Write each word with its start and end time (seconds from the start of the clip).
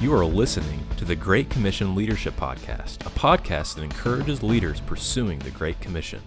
You 0.00 0.14
are 0.14 0.24
listening 0.24 0.80
to 0.96 1.04
the 1.04 1.14
Great 1.14 1.50
Commission 1.50 1.94
Leadership 1.94 2.34
Podcast, 2.34 3.04
a 3.04 3.10
podcast 3.10 3.74
that 3.74 3.82
encourages 3.82 4.42
leaders 4.42 4.80
pursuing 4.80 5.38
the 5.40 5.50
Great 5.50 5.78
Commission. 5.82 6.22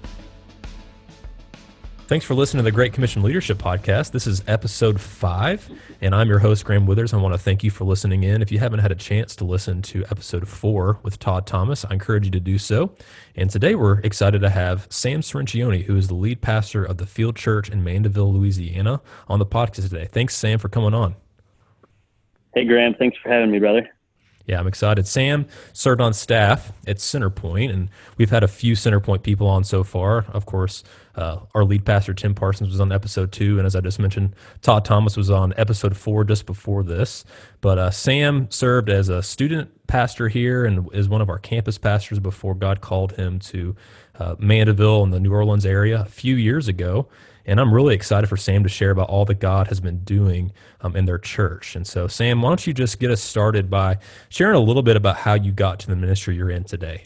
Thanks 2.06 2.24
for 2.24 2.36
listening 2.36 2.60
to 2.60 2.66
the 2.66 2.76
Great 2.76 2.94
Commission 2.94 3.24
Leadership 3.24 3.58
Podcast. 3.58 4.12
This 4.12 4.28
is 4.28 4.44
episode 4.46 5.02
five, 5.02 5.68
and 6.02 6.14
I'm 6.14 6.30
your 6.30 6.38
host, 6.38 6.66
Graham 6.66 6.86
Withers. 6.86 7.16
I 7.16 7.18
want 7.18 7.34
to 7.34 7.40
thank 7.40 7.64
you 7.64 7.72
for 7.72 7.84
listening 7.84 8.24
in. 8.24 8.44
If 8.44 8.52
you 8.52 8.60
haven't 8.60 8.82
had 8.82 8.92
a 8.92 8.96
chance 8.96 9.36
to 9.38 9.44
listen 9.44 9.82
to 9.82 10.06
episode 10.12 10.48
four 10.48 11.00
with 11.02 11.18
Todd 11.18 11.48
Thomas, 11.48 11.84
I 11.84 11.94
encourage 11.94 12.26
you 12.26 12.32
to 12.32 12.40
do 12.40 12.60
so. 12.60 12.94
And 13.36 13.50
today 13.50 13.74
we're 13.74 14.02
excited 14.02 14.42
to 14.42 14.52
have 14.52 14.86
Sam 14.92 15.22
Cirincione, 15.22 15.86
who 15.86 15.98
is 15.98 16.10
the 16.10 16.14
lead 16.14 16.42
pastor 16.42 16.86
of 16.86 16.98
the 16.98 17.08
Field 17.08 17.36
Church 17.36 17.70
in 17.70 17.84
Mandeville, 17.84 18.32
Louisiana, 18.32 19.02
on 19.28 19.40
the 19.40 19.48
podcast 19.48 19.90
today. 19.90 20.08
Thanks, 20.12 20.36
Sam, 20.36 20.60
for 20.60 20.70
coming 20.70 20.94
on. 20.94 21.16
Hey, 22.54 22.66
Graham. 22.66 22.94
Thanks 22.94 23.18
for 23.22 23.30
having 23.30 23.52
me, 23.52 23.60
brother. 23.60 23.90
Yeah, 24.46 24.60
I'm 24.60 24.68
excited. 24.68 25.08
Sam 25.08 25.48
served 25.72 26.02
on 26.02 26.14
staff 26.14 26.74
at 26.86 26.98
Centerpoint, 26.98 27.74
and 27.74 27.90
we've 28.18 28.30
had 28.30 28.44
a 28.44 28.48
few 28.48 28.76
Centerpoint 28.76 29.24
people 29.24 29.48
on 29.48 29.64
so 29.64 29.86
far. 29.86 30.26
Of 30.34 30.46
course, 30.46 30.84
uh, 31.16 31.40
our 31.56 31.64
lead 31.64 31.86
pastor, 31.86 32.14
Tim 32.14 32.36
Parsons, 32.36 32.70
was 32.70 32.82
on 32.82 32.92
episode 32.92 33.32
two. 33.32 33.58
And 33.58 33.66
as 33.66 33.74
I 33.74 33.80
just 33.80 34.00
mentioned, 34.00 34.36
Todd 34.62 34.84
Thomas 34.84 35.16
was 35.16 35.32
on 35.32 35.54
episode 35.56 35.96
four 35.96 36.26
just 36.26 36.46
before 36.46 36.84
this. 36.84 37.24
But 37.62 37.78
uh, 37.78 37.92
Sam 37.92 38.52
served 38.52 38.90
as 38.90 39.08
a 39.08 39.24
student 39.24 39.88
pastor 39.88 40.28
here 40.28 40.66
and 40.66 40.94
is 40.94 41.08
one 41.08 41.22
of 41.22 41.30
our 41.30 41.40
campus 41.40 41.78
pastors 41.78 42.20
before 42.20 42.54
God 42.54 42.82
called 42.82 43.14
him 43.14 43.40
to 43.40 43.78
uh, 44.20 44.36
Mandeville 44.40 45.04
in 45.04 45.12
the 45.12 45.22
New 45.22 45.32
Orleans 45.32 45.66
area 45.66 46.02
a 46.02 46.10
few 46.10 46.36
years 46.36 46.68
ago. 46.68 47.08
And 47.46 47.60
I'm 47.60 47.74
really 47.74 47.94
excited 47.94 48.28
for 48.28 48.38
Sam 48.38 48.64
to 48.64 48.70
share 48.70 48.92
about 48.92 49.10
all 49.10 49.26
that 49.26 49.40
God 49.40 49.68
has 49.68 49.80
been 49.80 50.00
doing 50.00 50.54
um, 50.82 50.96
in 50.96 51.06
their 51.06 51.18
church. 51.18 51.76
And 51.76 51.86
so, 51.86 52.08
Sam, 52.08 52.42
why 52.42 52.50
don't 52.50 52.66
you 52.66 52.74
just 52.74 53.00
get 53.00 53.12
us 53.12 53.22
started 53.22 53.70
by 53.70 53.98
sharing 54.30 54.56
a 54.56 54.62
little 54.62 54.84
bit 54.84 54.96
about 54.96 55.18
how 55.18 55.34
you 55.34 55.52
got 55.52 55.80
to 55.80 55.88
the 55.88 55.96
ministry 55.96 56.36
you're 56.36 56.50
in 56.50 56.64
today? 56.64 57.06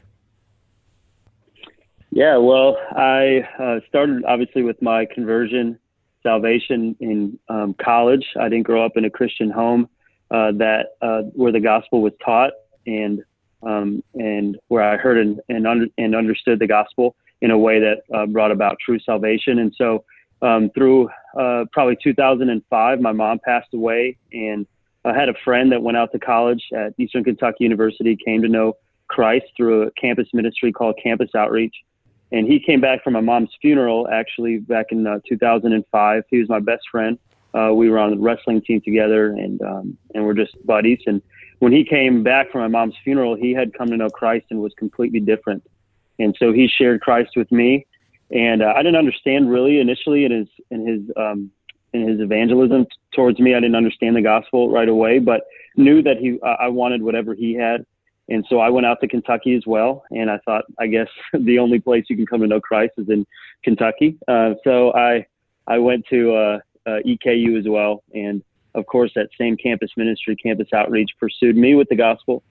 Yeah, 2.12 2.38
well, 2.38 2.78
I 2.92 3.48
uh, 3.60 3.80
started 3.90 4.24
obviously 4.26 4.64
with 4.64 4.82
my 4.82 5.06
conversion 5.06 5.78
salvation 6.24 6.96
in 7.00 7.40
um, 7.50 7.76
college. 7.82 8.26
I 8.40 8.50
didn't 8.50 8.66
grow 8.66 8.86
up 8.86 8.94
in 8.96 9.06
a 9.06 9.10
Christian 9.10 9.50
home 9.50 9.90
uh, 10.32 10.52
that 10.54 10.98
uh, 11.02 11.22
where 11.34 11.52
the 11.52 11.60
gospel 11.60 12.02
was 12.02 12.14
taught 12.24 12.52
and 12.86 13.24
um, 13.64 14.04
and 14.14 14.58
where 14.68 14.84
I 14.84 14.98
heard 14.98 15.18
and 15.18 15.40
and, 15.50 15.68
under, 15.68 15.86
and 15.98 16.16
understood 16.16 16.60
the 16.60 16.68
gospel 16.68 17.16
in 17.42 17.52
a 17.52 17.58
way 17.58 17.80
that 17.80 18.04
uh, 18.14 18.26
brought 18.26 18.52
about 18.52 18.78
true 18.84 19.00
salvation. 19.00 19.60
And 19.60 19.74
so 19.78 20.04
um, 20.42 20.70
through 20.72 21.10
uh, 21.40 21.66
probably 21.72 21.98
2005, 22.04 23.02
my 23.02 23.12
mom 23.12 23.40
passed 23.44 23.74
away, 23.74 24.18
and 24.32 24.66
I 25.06 25.14
had 25.14 25.30
a 25.30 25.34
friend 25.44 25.72
that 25.72 25.82
went 25.82 25.98
out 25.98 26.12
to 26.12 26.20
college 26.20 26.64
at 26.76 26.94
Eastern 26.98 27.24
Kentucky 27.24 27.64
University, 27.64 28.16
came 28.16 28.42
to 28.42 28.48
know 28.48 28.74
Christ 29.08 29.46
through 29.56 29.84
a 29.84 29.92
campus 29.92 30.28
ministry 30.34 30.72
called 30.72 31.00
Campus 31.02 31.30
Outreach. 31.36 31.76
And 32.32 32.46
he 32.46 32.60
came 32.60 32.82
back 32.82 33.04
from 33.04 33.14
my 33.14 33.22
mom's 33.22 33.52
funeral 33.62 34.08
actually 34.12 34.58
back 34.58 34.88
in 34.92 35.08
uh, 35.08 35.20
2005. 35.28 36.24
He 36.30 36.40
was 36.40 36.50
my 36.50 36.60
best 36.60 36.84
friend. 36.92 37.18
Uh, 37.54 37.74
we 37.74 37.90
were 37.90 37.98
on 37.98 38.12
the 38.12 38.18
wrestling 38.18 38.62
team 38.62 38.82
together, 38.82 39.30
and 39.30 39.62
um, 39.62 39.98
and 40.14 40.26
we're 40.26 40.34
just 40.34 40.54
buddies. 40.66 41.00
And 41.08 41.22
when 41.60 41.72
he 41.72 41.86
came 41.86 42.22
back 42.22 42.52
from 42.52 42.62
my 42.62 42.68
mom's 42.68 42.96
funeral, 43.04 43.36
he 43.36 43.54
had 43.54 43.74
come 43.74 43.88
to 43.88 43.98
know 43.98 44.10
Christ 44.10 44.48
and 44.50 44.60
was 44.60 44.74
completely 44.78 45.22
different. 45.22 45.64
And 46.20 46.36
so 46.38 46.52
he 46.52 46.68
shared 46.68 47.02
Christ 47.02 47.32
with 47.38 47.52
me 47.52 47.86
and 48.32 48.62
uh, 48.62 48.74
I 48.76 48.84
didn't 48.84 48.98
understand 48.98 49.50
really 49.50 49.80
initially 49.80 50.26
in 50.26 50.32
his 50.32 50.48
in 50.70 50.86
his 50.86 51.02
um, 51.16 51.52
in 51.94 52.08
his 52.08 52.20
evangelism 52.20 52.86
t- 52.86 52.92
towards 53.14 53.40
me. 53.40 53.56
I 53.56 53.60
didn't 53.60 53.76
understand 53.76 54.16
the 54.16 54.22
gospel 54.22 54.70
right 54.70 54.90
away, 54.90 55.20
but 55.20 55.42
knew 55.76 56.02
that 56.04 56.18
he 56.18 56.40
uh, 56.44 56.56
I 56.60 56.68
wanted 56.68 57.02
whatever 57.02 57.34
he 57.34 57.54
had, 57.54 57.86
and 58.30 58.46
so 58.50 58.60
I 58.60 58.70
went 58.70 58.86
out 58.86 59.00
to 59.02 59.08
Kentucky 59.08 59.56
as 59.56 59.64
well. 59.66 60.04
And 60.12 60.30
I 60.30 60.40
thought, 60.40 60.66
I 60.80 60.88
guess 60.88 61.08
the 61.34 61.60
only 61.60 61.80
place 61.80 62.06
you 62.10 62.16
can 62.16 62.26
come 62.26 62.42
to 62.42 62.48
know 62.48 62.62
Christ 62.62 62.94
is 62.98 63.10
in 63.10 63.26
Kentucky. 63.64 64.18
Uh, 64.28 64.56
so 64.64 64.94
I 64.94 65.26
I 65.68 65.80
went 65.80 66.06
to 66.10 66.34
uh, 66.34 66.60
uh 66.86 67.00
EKU 67.06 67.58
as 67.58 67.68
well, 67.68 68.04
and 68.14 68.44
of 68.76 68.86
course 68.86 69.12
that 69.16 69.30
same 69.40 69.56
campus 69.56 69.92
ministry, 69.96 70.36
campus 70.36 70.68
outreach, 70.74 71.12
pursued 71.20 71.56
me 71.56 71.76
with 71.76 71.88
the 71.90 71.96
gospel, 71.96 72.44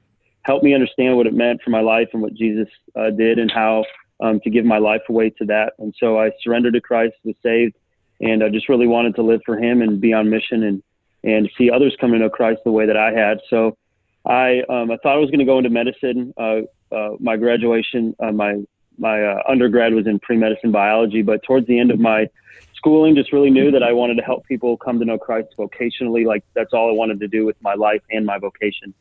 helped 0.43 0.65
me 0.65 0.75
understand 0.75 1.17
what 1.17 1.27
it 1.27 1.35
meant 1.35 1.61
for 1.63 1.71
my 1.71 1.81
life 1.81 2.09
and 2.15 2.23
what 2.23 2.33
Jesus 2.35 2.69
uh, 2.99 3.11
did, 3.11 3.39
and 3.39 3.51
how 3.51 3.85
um, 4.21 4.41
to 4.41 4.51
give 4.51 4.65
my 4.65 4.79
life 4.79 5.03
away 5.09 5.31
to 5.31 5.45
that. 5.47 5.75
And 5.79 5.95
so 5.99 6.19
I 6.19 6.31
surrendered 6.43 6.75
to 6.75 6.81
Christ, 6.81 7.15
was 7.25 7.35
saved, 7.43 7.75
and 8.21 8.43
I 8.43 8.49
just 8.49 8.69
really 8.69 8.87
wanted 8.87 9.15
to 9.17 9.23
live 9.23 9.41
for 9.45 9.59
Him 9.59 9.83
and 9.83 10.01
be 10.01 10.13
on 10.13 10.31
mission 10.31 10.63
and 10.63 10.83
and 11.25 11.51
see 11.59 11.71
others 11.71 11.97
come 12.01 12.13
to 12.13 12.19
know 12.19 12.31
Christ 12.31 12.61
the 12.65 12.71
way 12.71 12.87
that 12.87 12.97
I 12.97 13.13
had. 13.13 13.41
So 13.51 13.77
I 14.25 14.63
um, 14.69 14.91
I 14.91 14.97
thought 15.03 15.15
I 15.15 15.19
was 15.19 15.31
going 15.31 15.41
to 15.41 15.45
go 15.45 15.59
into 15.59 15.71
medicine. 15.71 16.33
Uh, 16.37 16.61
uh, 16.93 17.11
my 17.19 17.37
graduation, 17.37 18.15
uh, 18.21 18.33
my 18.33 18.63
my 18.99 19.23
uh, 19.23 19.43
undergrad 19.49 19.93
was 19.93 20.07
in 20.07 20.19
pre 20.19 20.37
medicine 20.37 20.73
biology, 20.73 21.23
but 21.23 21.43
towards 21.43 21.67
the 21.67 21.79
end 21.79 21.91
of 21.91 21.99
my 21.99 22.29
schooling, 22.75 23.15
just 23.15 23.33
really 23.33 23.51
knew 23.51 23.71
that 23.71 23.83
I 23.83 23.93
wanted 23.93 24.17
to 24.17 24.23
help 24.23 24.47
people 24.47 24.77
come 24.77 24.99
to 24.99 25.05
know 25.05 25.19
Christ 25.19 25.49
vocationally. 25.59 26.25
Like 26.25 26.45
that's 26.55 26.73
all 26.73 26.89
I 26.89 26.93
wanted 26.93 27.21
to 27.21 27.29
do 27.29 27.45
with 27.45 27.57
my 27.61 27.75
life 27.75 28.03
and 28.11 28.25
my 28.25 28.39
vocation 28.39 28.95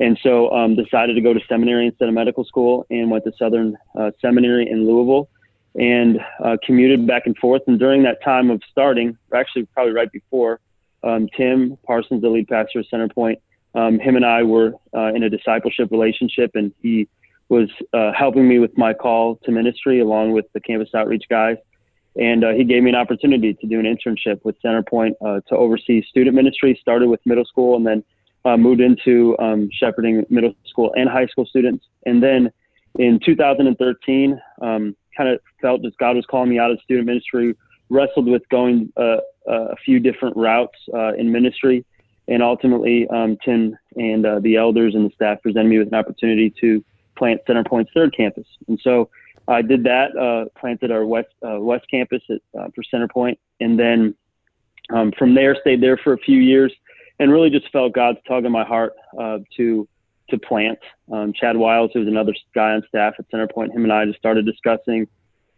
and 0.00 0.18
so 0.22 0.50
um, 0.50 0.74
decided 0.74 1.14
to 1.14 1.20
go 1.20 1.34
to 1.34 1.40
seminary 1.48 1.86
instead 1.86 2.08
of 2.08 2.14
medical 2.14 2.44
school 2.44 2.86
and 2.90 3.10
went 3.10 3.22
to 3.24 3.32
Southern 3.38 3.76
uh, 3.98 4.10
Seminary 4.20 4.68
in 4.68 4.86
Louisville 4.86 5.28
and 5.74 6.18
uh, 6.42 6.56
commuted 6.64 7.06
back 7.06 7.26
and 7.26 7.36
forth. 7.36 7.62
And 7.66 7.78
during 7.78 8.02
that 8.04 8.22
time 8.24 8.50
of 8.50 8.62
starting, 8.70 9.16
actually 9.34 9.66
probably 9.66 9.92
right 9.92 10.10
before, 10.10 10.58
um, 11.04 11.28
Tim 11.36 11.78
Parsons, 11.86 12.22
the 12.22 12.28
lead 12.28 12.48
pastor 12.48 12.80
of 12.80 12.86
Centerpoint, 12.92 13.36
um, 13.74 13.98
him 13.98 14.16
and 14.16 14.24
I 14.24 14.42
were 14.42 14.72
uh, 14.94 15.12
in 15.14 15.22
a 15.22 15.30
discipleship 15.30 15.90
relationship, 15.90 16.50
and 16.54 16.72
he 16.82 17.08
was 17.48 17.68
uh, 17.92 18.12
helping 18.12 18.48
me 18.48 18.58
with 18.58 18.76
my 18.76 18.94
call 18.94 19.36
to 19.44 19.52
ministry 19.52 20.00
along 20.00 20.32
with 20.32 20.46
the 20.54 20.60
campus 20.60 20.88
outreach 20.94 21.24
guys. 21.28 21.56
And 22.16 22.42
uh, 22.42 22.52
he 22.52 22.64
gave 22.64 22.82
me 22.82 22.90
an 22.90 22.96
opportunity 22.96 23.54
to 23.54 23.66
do 23.66 23.78
an 23.78 23.86
internship 23.86 24.40
with 24.44 24.56
Centerpoint 24.64 25.12
uh, 25.24 25.40
to 25.48 25.56
oversee 25.56 26.02
student 26.08 26.34
ministry. 26.34 26.76
Started 26.80 27.08
with 27.08 27.20
middle 27.24 27.44
school, 27.44 27.76
and 27.76 27.86
then 27.86 28.02
uh, 28.44 28.56
moved 28.56 28.80
into 28.80 29.36
um, 29.38 29.68
shepherding 29.72 30.24
middle 30.30 30.54
school 30.66 30.92
and 30.96 31.08
high 31.08 31.26
school 31.26 31.46
students. 31.46 31.86
And 32.06 32.22
then 32.22 32.50
in 32.98 33.20
2013, 33.24 34.40
um, 34.62 34.96
kind 35.16 35.28
of 35.28 35.40
felt 35.60 35.84
as 35.84 35.92
God 35.98 36.16
was 36.16 36.24
calling 36.26 36.50
me 36.50 36.58
out 36.58 36.70
of 36.70 36.80
student 36.80 37.06
ministry, 37.06 37.54
wrestled 37.88 38.26
with 38.26 38.48
going 38.48 38.92
uh, 38.96 39.18
a 39.46 39.76
few 39.84 39.98
different 39.98 40.36
routes 40.36 40.78
uh, 40.94 41.14
in 41.14 41.30
ministry. 41.30 41.84
And 42.28 42.42
ultimately, 42.42 43.08
um, 43.08 43.36
Tim 43.44 43.76
and 43.96 44.24
uh, 44.24 44.40
the 44.40 44.56
elders 44.56 44.94
and 44.94 45.10
the 45.10 45.14
staff 45.14 45.42
presented 45.42 45.68
me 45.68 45.78
with 45.78 45.88
an 45.88 45.94
opportunity 45.94 46.52
to 46.60 46.84
plant 47.16 47.40
Centerpoint's 47.48 47.90
third 47.92 48.16
campus. 48.16 48.46
And 48.68 48.80
so 48.82 49.10
I 49.48 49.62
did 49.62 49.82
that, 49.84 50.16
uh, 50.16 50.48
planted 50.58 50.92
our 50.92 51.04
west 51.04 51.28
uh, 51.46 51.58
west 51.58 51.86
campus 51.90 52.22
at, 52.30 52.40
for 52.74 52.84
Centerpoint, 52.94 53.36
and 53.58 53.78
then 53.78 54.14
um, 54.90 55.12
from 55.18 55.34
there 55.34 55.56
stayed 55.60 55.82
there 55.82 55.96
for 55.96 56.12
a 56.12 56.18
few 56.18 56.38
years 56.38 56.72
and 57.20 57.30
really 57.30 57.50
just 57.50 57.70
felt 57.70 57.92
God's 57.92 58.18
tug 58.26 58.44
in 58.44 58.50
my 58.50 58.64
heart 58.64 58.94
uh, 59.16 59.38
to 59.56 59.86
to 60.30 60.38
plant. 60.38 60.78
Um, 61.12 61.32
Chad 61.32 61.56
Wiles, 61.56 61.90
who 61.92 62.00
was 62.00 62.08
another 62.08 62.32
guy 62.54 62.70
on 62.70 62.82
staff 62.88 63.14
at 63.18 63.30
Centerpoint, 63.30 63.72
him 63.74 63.84
and 63.84 63.92
I 63.92 64.06
just 64.06 64.18
started 64.18 64.46
discussing. 64.46 65.06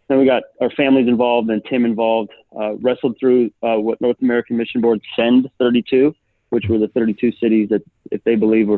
Then 0.08 0.18
we 0.18 0.26
got 0.26 0.42
our 0.60 0.70
families 0.70 1.08
involved 1.08 1.48
and 1.50 1.62
Tim 1.70 1.84
involved. 1.84 2.30
Uh, 2.58 2.74
wrestled 2.76 3.16
through 3.18 3.50
uh, 3.62 3.76
what 3.76 4.00
North 4.00 4.16
American 4.20 4.56
Mission 4.56 4.80
Board 4.80 5.00
send 5.14 5.48
32, 5.58 6.14
which 6.50 6.64
were 6.68 6.78
the 6.78 6.88
32 6.88 7.32
cities 7.40 7.68
that, 7.70 7.82
if 8.10 8.22
they 8.24 8.34
believe, 8.34 8.68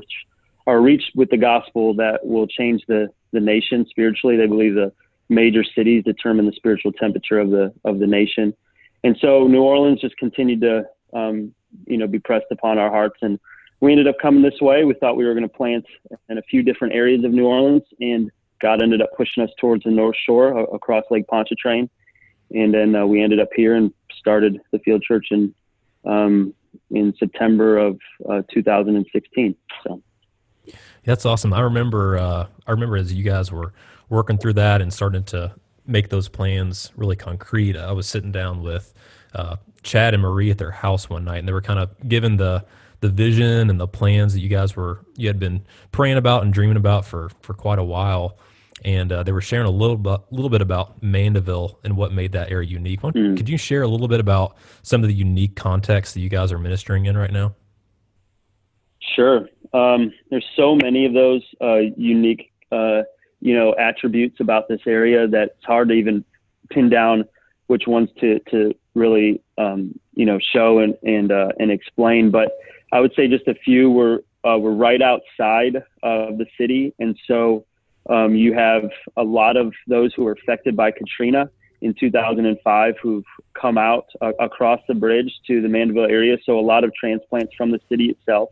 are 0.66 0.80
reached 0.80 1.12
with 1.14 1.30
the 1.30 1.36
gospel 1.36 1.94
that 1.94 2.24
will 2.24 2.46
change 2.46 2.82
the 2.86 3.08
the 3.32 3.40
nation 3.40 3.86
spiritually. 3.88 4.36
They 4.36 4.46
believe 4.46 4.74
the 4.74 4.92
major 5.28 5.64
cities 5.64 6.04
determine 6.04 6.46
the 6.46 6.52
spiritual 6.52 6.92
temperature 6.92 7.38
of 7.38 7.50
the 7.50 7.72
of 7.84 7.98
the 7.98 8.06
nation. 8.06 8.52
And 9.04 9.16
so 9.20 9.46
New 9.46 9.62
Orleans 9.62 10.00
just 10.00 10.16
continued 10.16 10.60
to 10.62 10.84
um, 11.12 11.54
you 11.87 11.97
know 11.97 12.06
be 12.06 12.19
pressed 12.19 12.47
upon 12.50 12.79
our 12.79 12.91
hearts. 12.91 13.17
And 13.23 13.38
we 13.81 13.93
ended 13.93 14.09
up 14.09 14.17
coming 14.21 14.43
this 14.43 14.61
way. 14.61 14.85
We 14.85 14.94
thought 14.94 15.17
we 15.17 15.25
were 15.25 15.35
going 15.35 15.49
to 15.49 15.55
plant 15.55 15.85
in 16.29 16.38
a 16.38 16.43
few 16.43 16.62
different 16.62 16.94
areas 16.94 17.25
of 17.25 17.32
new 17.32 17.47
orleans 17.47 17.82
and 18.00 18.31
god 18.61 18.82
ended 18.82 19.03
up 19.03 19.11
pushing 19.17 19.43
us 19.43 19.50
towards 19.61 19.85
the 19.85 19.91
north 19.91 20.17
shore 20.25 20.59
across 20.75 21.05
lake 21.11 21.26
pontchartrain. 21.26 21.88
And 22.53 22.73
then 22.73 22.94
uh, 22.94 23.06
we 23.06 23.23
ended 23.23 23.41
up 23.41 23.49
here 23.55 23.75
and 23.75 23.93
started 24.19 24.61
the 24.73 24.79
field 24.81 25.03
church 25.03 25.26
in 25.31 25.55
um, 26.05 26.55
in 26.91 27.15
september 27.19 27.79
of 27.79 27.99
uh, 28.29 28.43
2016 28.53 29.55
so. 29.87 30.03
That's 31.05 31.26
awesome. 31.26 31.53
I 31.53 31.61
remember 31.61 32.17
uh, 32.19 32.47
i 32.67 32.71
remember 32.71 32.97
as 32.97 33.12
you 33.12 33.25
guys 33.25 33.53
were 33.53 33.73
working 34.09 34.38
through 34.38 34.55
that 34.55 34.81
and 34.81 34.93
starting 34.93 35.25
to 35.25 35.55
make 35.87 36.09
those 36.09 36.29
plans 36.29 36.91
really 36.97 37.17
concrete 37.17 37.76
i 37.76 37.93
was 37.93 38.06
sitting 38.06 38.32
down 38.32 38.62
with 38.62 38.94
uh, 39.34 39.56
Chad 39.82 40.14
and 40.14 40.22
Marie 40.22 40.50
at 40.50 40.58
their 40.58 40.70
house 40.70 41.08
one 41.10 41.25
night, 41.25 41.38
and 41.38 41.48
they 41.48 41.52
were 41.52 41.62
kind 41.62 41.78
of 41.78 41.90
given 42.08 42.36
the 42.36 42.64
the 43.00 43.10
vision 43.10 43.69
and 43.69 43.78
the 43.78 43.86
plans 43.86 44.32
that 44.32 44.40
you 44.40 44.48
guys 44.48 44.75
were 44.75 45.04
you 45.16 45.28
had 45.28 45.38
been 45.38 45.62
praying 45.92 46.16
about 46.16 46.42
and 46.42 46.54
dreaming 46.54 46.76
about 46.76 47.04
for 47.04 47.31
for 47.42 47.54
quite 47.54 47.78
a 47.78 47.84
while. 47.84 48.38
And 48.84 49.12
uh, 49.12 49.22
they 49.22 49.32
were 49.32 49.40
sharing 49.40 49.66
a 49.66 49.70
little 49.70 49.96
bit, 49.96 50.20
little 50.31 50.50
bit 50.50 50.60
about 50.60 51.02
Mandeville 51.02 51.78
and 51.84 51.96
what 51.96 52.12
made 52.12 52.32
that 52.32 52.50
area 52.50 52.69
unique. 52.69 53.00
Mm. 53.00 53.34
Could 53.34 53.48
you 53.48 53.56
share 53.56 53.82
a 53.82 53.88
little 53.88 54.08
bit 54.08 54.20
about 54.20 54.56
some 54.82 55.02
of 55.02 55.08
the 55.08 55.14
unique 55.14 55.56
context 55.56 56.12
that 56.14 56.20
you 56.20 56.28
guys 56.28 56.52
are 56.52 56.58
ministering 56.58 57.06
in 57.06 57.16
right 57.16 57.30
now? 57.30 57.54
Sure. 59.14 59.48
Um, 59.72 60.12
there's 60.30 60.44
so 60.56 60.75
many 60.75 61.06
of 61.06 61.14
those 61.14 61.42
uh, 61.62 61.78
unique, 61.96 62.52
uh, 62.72 63.02
you 63.40 63.54
know, 63.54 63.75
attributes 63.78 64.40
about 64.40 64.69
this 64.69 64.80
area 64.87 65.26
that 65.28 65.50
it's 65.56 65.64
hard 65.64 65.88
to 65.88 65.94
even 65.94 66.25
pin 66.70 66.90
down 66.90 67.25
which 67.69 67.87
ones 67.87 68.08
to 68.20 68.38
to 68.50 68.75
really, 68.94 69.43
um, 69.58 69.99
you 70.14 70.26
know, 70.26 70.38
show 70.52 70.79
and 70.79 70.94
and 71.02 71.32
uh, 71.32 71.49
and 71.58 71.70
explain. 71.70 72.31
But 72.31 72.52
I 72.93 73.00
would 73.00 73.12
say 73.14 73.29
just 73.29 73.46
a 73.49 73.55
few 73.55 73.91
were 73.91 74.25
uh, 74.44 74.58
were 74.58 74.75
right 74.75 75.02
outside 75.02 75.76
of 76.02 76.38
the 76.38 76.46
city, 76.58 76.94
and 76.99 77.19
so 77.26 77.64
um, 78.08 78.35
you 78.35 78.52
have 78.55 78.91
a 79.17 79.23
lot 79.23 79.56
of 79.56 79.73
those 79.87 80.12
who 80.14 80.25
were 80.25 80.32
affected 80.32 80.76
by 80.76 80.91
Katrina 80.91 81.50
in 81.81 81.94
2005 81.94 82.94
who've 83.02 83.25
come 83.61 83.76
out 83.76 84.06
uh, 84.20 84.32
across 84.41 84.81
the 84.88 84.94
bridge 84.94 85.31
to 85.47 85.61
the 85.61 85.69
Mandeville 85.69 86.06
area. 86.06 86.37
So 86.44 86.58
a 86.58 86.61
lot 86.61 86.82
of 86.85 86.94
transplants 86.94 87.55
from 87.56 87.70
the 87.70 87.81
city 87.88 88.06
itself. 88.06 88.50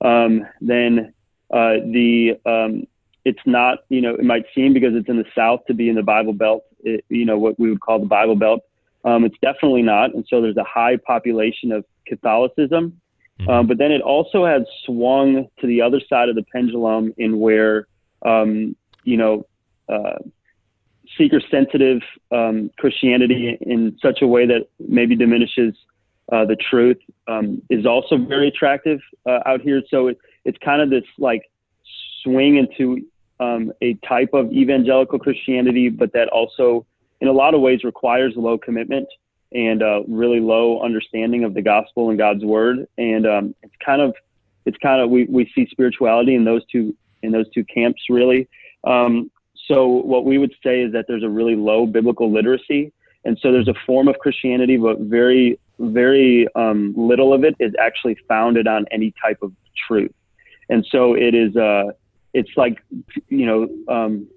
Um, 0.00 0.46
then 0.60 1.14
uh, 1.50 1.78
the 1.84 2.38
um, 2.44 2.86
it's 3.24 3.40
not 3.46 3.78
you 3.88 4.00
know 4.00 4.14
it 4.14 4.24
might 4.24 4.44
seem 4.54 4.72
because 4.72 4.94
it's 4.94 5.08
in 5.08 5.16
the 5.16 5.24
south 5.34 5.60
to 5.66 5.74
be 5.74 5.88
in 5.88 5.94
the 5.94 6.02
Bible 6.02 6.32
Belt, 6.32 6.64
it, 6.80 7.04
you 7.08 7.24
know 7.24 7.38
what 7.38 7.58
we 7.58 7.70
would 7.70 7.80
call 7.80 7.98
the 7.98 8.06
Bible 8.06 8.36
Belt. 8.36 8.60
Um, 9.06 9.24
it's 9.24 9.38
definitely 9.40 9.82
not, 9.82 10.14
and 10.14 10.26
so 10.28 10.42
there's 10.42 10.56
a 10.58 10.64
high 10.64 10.96
population 10.96 11.72
of 11.72 11.84
Catholicism. 12.06 13.00
Mm-hmm. 13.40 13.50
Um, 13.50 13.66
but 13.66 13.78
then 13.78 13.92
it 13.92 14.02
also 14.02 14.44
has 14.44 14.62
swung 14.84 15.48
to 15.60 15.66
the 15.66 15.80
other 15.80 16.00
side 16.08 16.28
of 16.28 16.36
the 16.36 16.44
pendulum 16.52 17.14
in 17.16 17.38
where 17.38 17.86
um, 18.22 18.76
you 19.04 19.16
know, 19.16 19.46
uh, 19.88 20.18
seeker 21.16 21.40
sensitive 21.50 22.02
um, 22.32 22.70
Christianity 22.78 23.56
in 23.60 23.96
such 24.02 24.20
a 24.20 24.26
way 24.26 24.46
that 24.46 24.68
maybe 24.78 25.16
diminishes 25.16 25.74
uh, 26.32 26.44
the 26.44 26.56
truth 26.56 26.98
um, 27.28 27.62
is 27.70 27.86
also 27.86 28.18
very 28.18 28.48
attractive 28.48 28.98
uh, 29.26 29.38
out 29.46 29.60
here. 29.60 29.80
So 29.88 30.08
it, 30.08 30.18
it's 30.44 30.58
kind 30.58 30.82
of 30.82 30.90
this 30.90 31.04
like 31.18 31.42
swing 32.22 32.56
into 32.56 33.06
um, 33.38 33.72
a 33.80 33.94
type 34.06 34.30
of 34.34 34.52
evangelical 34.52 35.18
Christianity, 35.18 35.88
but 35.88 36.12
that 36.14 36.28
also, 36.28 36.84
in 37.20 37.28
a 37.28 37.32
lot 37.32 37.54
of 37.54 37.60
ways, 37.60 37.84
requires 37.84 38.34
low 38.36 38.58
commitment 38.58 39.08
and 39.52 39.82
uh, 39.82 40.02
really 40.08 40.40
low 40.40 40.82
understanding 40.82 41.44
of 41.44 41.54
the 41.54 41.62
gospel 41.62 42.10
and 42.10 42.18
God's 42.18 42.44
word. 42.44 42.86
And 42.98 43.26
um, 43.26 43.54
it's 43.62 43.74
kind 43.84 44.02
of, 44.02 44.14
it's 44.64 44.76
kind 44.78 45.00
of 45.00 45.10
we, 45.10 45.24
we 45.24 45.50
see 45.54 45.66
spirituality 45.70 46.34
in 46.34 46.44
those 46.44 46.64
two 46.66 46.94
in 47.22 47.32
those 47.32 47.48
two 47.50 47.64
camps 47.64 48.02
really. 48.10 48.48
Um, 48.84 49.30
so 49.66 49.86
what 49.86 50.24
we 50.24 50.38
would 50.38 50.54
say 50.62 50.82
is 50.82 50.92
that 50.92 51.06
there's 51.08 51.24
a 51.24 51.28
really 51.28 51.56
low 51.56 51.86
biblical 51.86 52.30
literacy, 52.30 52.92
and 53.24 53.38
so 53.40 53.50
there's 53.50 53.68
a 53.68 53.74
form 53.86 54.06
of 54.08 54.18
Christianity, 54.18 54.76
but 54.76 55.00
very 55.00 55.58
very 55.78 56.46
um, 56.54 56.94
little 56.96 57.34
of 57.34 57.44
it 57.44 57.54
is 57.58 57.72
actually 57.78 58.16
founded 58.28 58.66
on 58.66 58.86
any 58.90 59.12
type 59.22 59.38
of 59.42 59.52
truth, 59.88 60.12
and 60.68 60.86
so 60.90 61.14
it 61.14 61.34
is. 61.34 61.56
Uh, 61.56 61.92
it's 62.32 62.50
like 62.56 62.82
you 63.28 63.46
know, 63.46 63.68
um, 63.88 64.28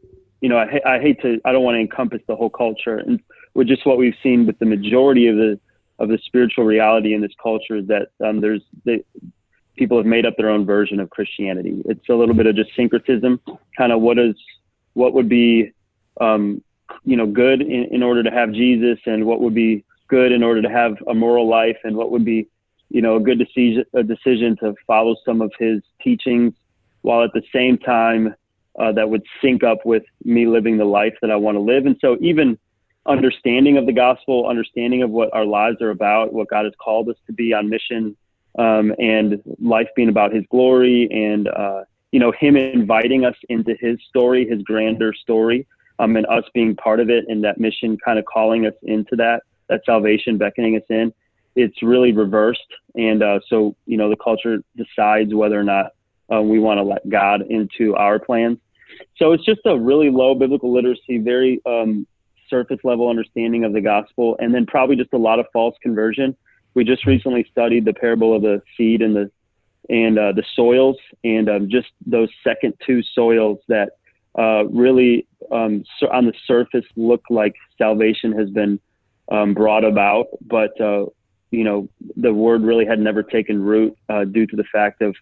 you 0.42 0.50
know, 0.50 0.58
I, 0.58 0.80
I 0.86 1.00
hate 1.00 1.22
to, 1.22 1.40
I 1.46 1.52
don't 1.52 1.64
want 1.64 1.76
to 1.76 1.82
encompass 1.82 2.22
the 2.28 2.36
whole 2.36 2.50
culture, 2.50 2.98
and 2.98 3.20
with 3.54 3.68
just 3.68 3.86
what 3.86 3.98
we've 3.98 4.16
seen 4.24 4.46
with 4.46 4.60
the 4.60 4.66
majority 4.66 5.28
of 5.28 5.36
the 5.36 5.60
of 6.00 6.08
the 6.08 6.18
spiritual 6.26 6.64
reality 6.64 7.14
in 7.14 7.22
this 7.22 7.34
culture 7.42 7.76
is 7.76 7.88
that 7.88 8.08
um, 8.24 8.40
there's 8.40 8.62
the, 8.86 9.04
people 9.78 9.98
have 9.98 10.06
made 10.06 10.26
up 10.26 10.36
their 10.38 10.50
own 10.50 10.66
version 10.66 11.00
of 11.00 11.10
Christianity. 11.10 11.82
It's 11.86 12.08
a 12.10 12.14
little 12.14 12.36
bit 12.36 12.48
of 12.48 12.56
just 12.56 12.74
syncretism, 12.76 13.42
kind 13.78 13.92
of 13.92 14.02
what 14.02 14.18
is 14.18 14.36
what 14.94 15.14
would 15.14 15.30
be 15.30 15.72
um, 16.22 16.64
you 17.04 17.18
know 17.18 17.26
good 17.26 17.62
in, 17.62 17.86
in 17.92 18.04
order 18.04 18.24
to 18.24 18.32
have 18.32 18.52
Jesus, 18.54 19.00
and 19.06 19.26
what 19.26 19.42
would 19.42 19.56
be 19.56 19.84
good 20.08 20.32
in 20.32 20.42
order 20.42 20.62
to 20.62 20.70
have 20.70 20.96
a 21.08 21.14
moral 21.14 21.48
life, 21.48 21.78
and 21.84 21.96
what 21.96 22.12
would 22.12 22.24
be 22.24 22.48
you 22.90 23.02
know 23.02 23.18
a 23.18 23.20
good 23.20 23.40
decision 23.40 23.84
a 23.94 24.04
decision 24.04 24.56
to 24.58 24.74
follow 24.88 25.16
some 25.26 25.42
of 25.42 25.52
his 25.60 25.82
teachings, 26.02 26.54
while 27.02 27.24
at 27.24 27.34
the 27.34 27.44
same 27.54 27.78
time 27.78 28.36
uh, 28.78 28.92
that 28.92 29.10
would 29.10 29.24
sync 29.42 29.64
up 29.64 29.86
with 29.86 30.04
me 30.24 30.46
living 30.48 30.78
the 30.78 30.86
life 30.86 31.16
that 31.22 31.32
I 31.32 31.36
want 31.36 31.56
to 31.56 31.62
live. 31.62 31.86
And 31.86 31.98
so 32.02 32.18
even 32.22 32.58
understanding 33.06 33.78
of 33.78 33.86
the 33.86 33.94
gospel, 33.94 34.48
understanding 34.48 35.04
of 35.04 35.10
what 35.10 35.34
our 35.34 35.46
lives 35.46 35.82
are 35.82 35.90
about, 35.90 36.34
what 36.34 36.50
God 36.50 36.66
has 36.66 36.74
called 36.80 37.10
us 37.10 37.16
to 37.28 37.34
be 37.34 37.54
on 37.54 37.70
mission 37.70 38.16
um, 38.58 38.94
and 39.00 39.42
life 39.60 39.88
being 39.96 40.10
about 40.10 40.34
His 40.34 40.44
glory, 40.50 41.08
and 41.12 41.48
uh, 41.48 41.84
you 42.12 42.20
know 42.20 42.32
Him 42.32 42.56
inviting 42.56 43.26
us 43.26 43.36
into 43.48 43.76
His 43.80 44.00
story, 44.08 44.48
His 44.48 44.62
grander 44.64 45.14
story, 45.14 45.68
um, 46.00 46.16
and 46.16 46.26
us 46.28 46.44
being 46.54 46.76
part 46.76 47.00
of 47.00 47.10
it, 47.10 47.26
and 47.28 47.44
that 47.44 47.60
mission 47.60 47.98
kind 48.04 48.20
of 48.20 48.26
calling 48.26 48.66
us 48.66 48.74
into 48.84 49.16
that 49.18 49.44
that 49.68 49.82
salvation, 49.86 50.38
beckoning 50.38 50.76
us 50.76 50.84
in. 50.90 51.14
It's 51.56 51.82
really 51.84 52.12
reversed, 52.12 52.62
and 52.96 53.24
uh, 53.24 53.40
so 53.48 53.76
you 53.86 53.98
know 53.98 54.10
the 54.10 54.18
culture 54.18 54.64
decides 54.76 55.34
whether 55.34 55.60
or 55.60 55.64
not 55.64 55.94
uh, 56.34 56.42
we 56.42 56.60
want 56.60 56.78
to 56.78 56.84
let 56.84 57.08
God 57.10 57.42
into 57.50 57.96
our 57.96 58.20
plans. 58.20 58.58
So 59.18 59.32
it's 59.34 59.46
just 59.46 59.62
a 59.66 59.78
really 59.78 60.10
low 60.10 60.36
biblical 60.36 60.74
literacy, 60.74 61.20
very 61.20 61.62
um, 61.66 62.06
surface 62.50 62.80
level 62.84 63.10
understanding 63.10 63.64
of 63.64 63.74
the 63.74 63.82
gospel, 63.82 64.36
and 64.40 64.54
then 64.54 64.66
probably 64.66 64.96
just 64.96 65.14
a 65.14 65.18
lot 65.18 65.40
of 65.40 65.46
false 65.54 65.76
conversion 65.82 66.36
we 66.74 66.84
just 66.84 67.06
recently 67.06 67.46
studied 67.52 67.86
the 67.86 67.94
parable 67.94 68.36
of 68.36 68.42
the 68.42 68.62
seed 68.78 69.02
and 69.02 69.16
the 69.16 69.32
and 69.90 70.20
uh, 70.20 70.32
the 70.32 70.44
soils 70.56 70.98
and 71.24 71.50
um, 71.50 71.70
just 71.70 71.88
those 72.06 72.30
second 72.44 72.74
two 72.86 73.02
soils 73.16 73.58
that 73.68 73.94
uh, 74.38 74.64
really 74.66 75.28
um, 75.52 75.84
on 76.12 76.26
the 76.26 76.34
surface 76.46 76.86
look 76.96 77.24
like 77.30 77.56
salvation 77.78 78.32
has 78.32 78.50
been 78.52 78.80
um, 79.32 79.54
brought 79.54 79.84
about, 79.84 80.28
but 80.42 80.80
uh, 80.80 81.06
you 81.52 81.64
know 81.64 81.90
the 82.16 82.34
word 82.34 82.62
really 82.62 82.86
had 82.86 83.00
never 83.00 83.24
taken 83.24 83.62
root 83.62 83.98
uh, 84.10 84.26
due 84.26 84.46
to 84.46 84.56
the 84.56 84.66
fact 84.72 85.02
of 85.02 85.16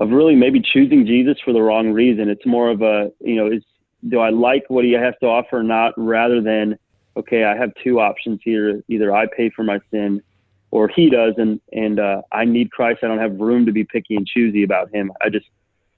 of 0.00 0.10
really 0.10 0.34
maybe 0.34 0.60
choosing 0.60 1.06
Jesus 1.06 1.38
for 1.44 1.52
the 1.52 1.62
wrong 1.62 1.92
reason. 1.92 2.28
It's 2.28 2.46
more 2.46 2.70
of 2.70 2.82
a 2.82 3.12
you 3.20 3.36
know 3.36 3.46
is 3.46 3.62
do 4.08 4.18
I 4.18 4.30
like 4.30 4.64
what 4.68 4.84
he 4.84 4.92
has 4.92 5.14
to 5.20 5.26
offer 5.26 5.58
or 5.58 5.62
not, 5.62 5.92
rather 5.96 6.40
than 6.40 6.78
okay 7.16 7.44
I 7.44 7.56
have 7.56 7.70
two 7.84 8.00
options 8.00 8.40
here: 8.42 8.82
either 8.88 9.14
I 9.14 9.26
pay 9.26 9.50
for 9.50 9.62
my 9.62 9.78
sin 9.90 10.22
or 10.70 10.88
he 10.88 11.10
does, 11.10 11.34
and 11.36 11.60
and 11.72 12.00
uh, 12.00 12.22
I 12.32 12.44
need 12.44 12.70
Christ. 12.70 13.00
I 13.02 13.08
don't 13.08 13.18
have 13.18 13.38
room 13.38 13.66
to 13.66 13.72
be 13.72 13.84
picky 13.84 14.16
and 14.16 14.26
choosy 14.26 14.62
about 14.62 14.92
him. 14.94 15.12
I 15.20 15.28
just 15.28 15.46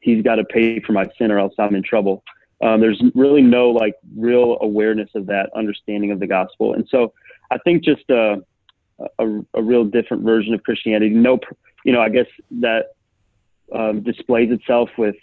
he's 0.00 0.22
got 0.22 0.37
to 0.37 0.44
pay 0.44 0.81
for 0.81 0.93
my 0.93 1.08
sin, 1.19 1.31
or 1.31 1.38
else 1.38 1.54
I'm 1.58 1.75
in 1.75 1.82
trouble. 1.82 2.22
Um, 2.60 2.81
there's 2.81 3.02
really 3.14 3.43
no 3.43 3.70
like 3.70 3.94
real 4.16 4.58
awareness 4.60 5.10
of 5.14 5.26
that 5.26 5.50
understanding 5.54 6.10
of 6.10 6.21
the 6.21 6.26
gospel, 6.26 6.75
and 6.75 6.87
so 6.88 7.12
I 7.50 7.59
think 7.59 7.85
just 7.85 8.09
a, 8.09 8.42
a, 9.18 9.40
a 9.54 9.62
real 9.62 9.85
different 9.85 10.23
version 10.23 10.54
of 10.54 10.62
Christianity. 10.62 11.11
No, 11.11 11.38
you 11.85 11.92
know, 11.92 12.00
I 12.00 12.09
guess 12.09 12.26
that 12.61 12.91
um, 13.75 14.02
displays 14.02 14.50
itself 14.50 14.91
with 14.99 15.17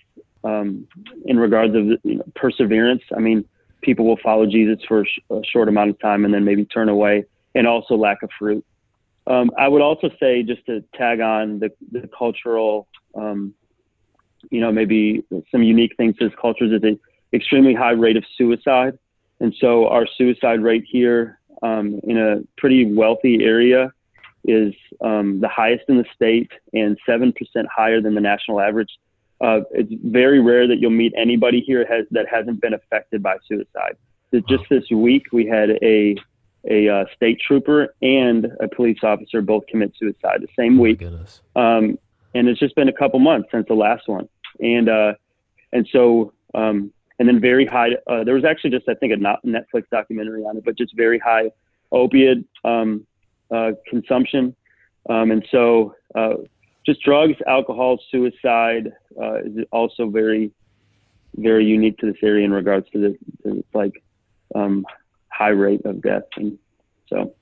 um, 0.44 0.88
in 1.26 1.38
regards 1.38 1.76
of 1.76 1.86
you 2.04 2.16
know, 2.16 2.24
perseverance. 2.36 3.04
I 3.16 3.20
mean, 3.20 3.46
people 3.82 4.06
will 4.06 4.20
follow 4.24 4.46
Jesus 4.46 4.80
for 4.88 5.02
a, 5.02 5.06
sh- 5.06 5.20
a 5.30 5.42
short 5.44 5.68
amount 5.68 5.90
of 5.90 6.00
time 6.00 6.26
and 6.26 6.34
then 6.34 6.46
maybe 6.46 6.66
turn 6.66 6.90
away, 6.90 7.26
and 7.56 7.68
also 7.68 7.96
lack 7.96 8.24
of 8.24 8.30
fruit. 8.38 8.66
Um, 9.28 9.52
I 9.58 9.68
would 9.68 9.82
also 9.82 10.10
say, 10.20 10.44
just 10.44 10.66
to 10.66 10.84
tag 10.96 11.20
on 11.20 11.60
the, 11.60 11.72
the 11.92 12.10
cultural, 12.18 12.88
um, 13.16 13.54
you 14.50 14.60
know, 14.62 14.72
maybe 14.72 15.24
some 15.52 15.62
unique 15.62 15.96
things 15.98 16.16
to 16.18 16.30
this 16.30 16.38
culture 16.42 16.66
is 16.66 16.72
an 16.84 17.00
extremely 17.34 17.74
high 17.74 17.92
rate 17.92 18.18
of 18.18 18.24
suicide. 18.38 18.98
And 19.40 19.54
so 19.60 19.88
our 19.88 20.08
suicide 20.18 20.62
rate 20.62 20.84
here 20.90 21.40
um, 21.62 22.00
in 22.04 22.18
a 22.18 22.42
pretty 22.58 22.92
wealthy 22.92 23.44
area 23.44 23.92
is 24.46 24.74
um, 25.02 25.42
the 25.42 25.48
highest 25.48 25.84
in 25.88 25.98
the 25.98 26.06
state 26.16 26.52
and 26.74 26.98
7% 27.08 27.34
higher 27.74 28.02
than 28.02 28.16
the 28.16 28.22
national 28.22 28.60
average. 28.60 28.90
Uh, 29.42 29.62
it's 29.72 29.92
very 30.04 30.40
rare 30.40 30.68
that 30.68 30.80
you'll 30.80 30.92
meet 30.92 31.14
anybody 31.18 31.62
here 31.62 31.86
has, 31.90 32.06
that 32.12 32.26
hasn't 32.30 32.62
been 32.62 32.74
affected 32.74 33.24
by 33.24 33.38
suicide. 33.48 33.96
Just 34.48 34.64
this 34.70 34.84
week, 34.92 35.24
we 35.32 35.46
had 35.46 35.72
a 35.82 36.16
a 36.70 36.90
uh, 36.90 37.06
state 37.16 37.40
trooper 37.40 37.96
and 38.02 38.48
a 38.60 38.68
police 38.68 39.00
officer 39.04 39.42
both 39.42 39.66
commit 39.68 39.94
suicide 39.98 40.42
the 40.42 40.48
same 40.58 40.78
oh 40.78 40.84
week. 40.84 41.00
Um, 41.56 41.98
and 42.36 42.48
it's 42.48 42.60
just 42.60 42.76
been 42.76 42.90
a 42.90 42.94
couple 42.94 43.20
months 43.20 43.50
since 43.52 43.66
the 43.68 43.76
last 43.76 44.08
one. 44.08 44.28
And, 44.60 44.90
uh, 44.90 45.14
and 45.72 45.88
so, 45.92 46.34
um, 46.54 46.92
and 47.18 47.28
then 47.28 47.40
very 47.40 47.66
high, 47.66 47.92
uh, 48.08 48.24
there 48.24 48.34
was 48.34 48.46
actually 48.46 48.72
just, 48.72 48.88
I 48.88 48.94
think, 48.96 49.14
a 49.14 49.16
Netflix 49.16 49.84
documentary 49.92 50.44
on 50.44 50.58
it, 50.58 50.66
but 50.66 50.78
just 50.78 50.96
very 50.96 51.20
high 51.20 51.52
opiate, 51.92 52.46
um, 52.64 53.06
uh, 53.52 53.72
consumption. 53.88 54.56
Um, 55.10 55.32
and 55.32 55.46
so, 55.52 55.96
uh, 56.16 56.36
just 56.86 57.02
drugs, 57.02 57.36
alcohol, 57.48 58.00
suicide, 58.12 58.92
uh, 59.22 59.40
is 59.44 59.66
also 59.72 60.10
very, 60.10 60.52
very 61.36 61.66
unique 61.66 61.98
to 62.00 62.08
this 62.08 62.18
area 62.24 62.46
in 62.46 62.52
regards 62.52 62.90
to 62.92 63.00
the, 63.00 63.18
to 63.44 63.64
like, 63.74 64.04
um, 64.56 64.86
high 65.30 65.50
rate 65.50 65.86
of 65.86 66.02
death. 66.02 66.24
And 66.36 66.58
so, 67.08 67.34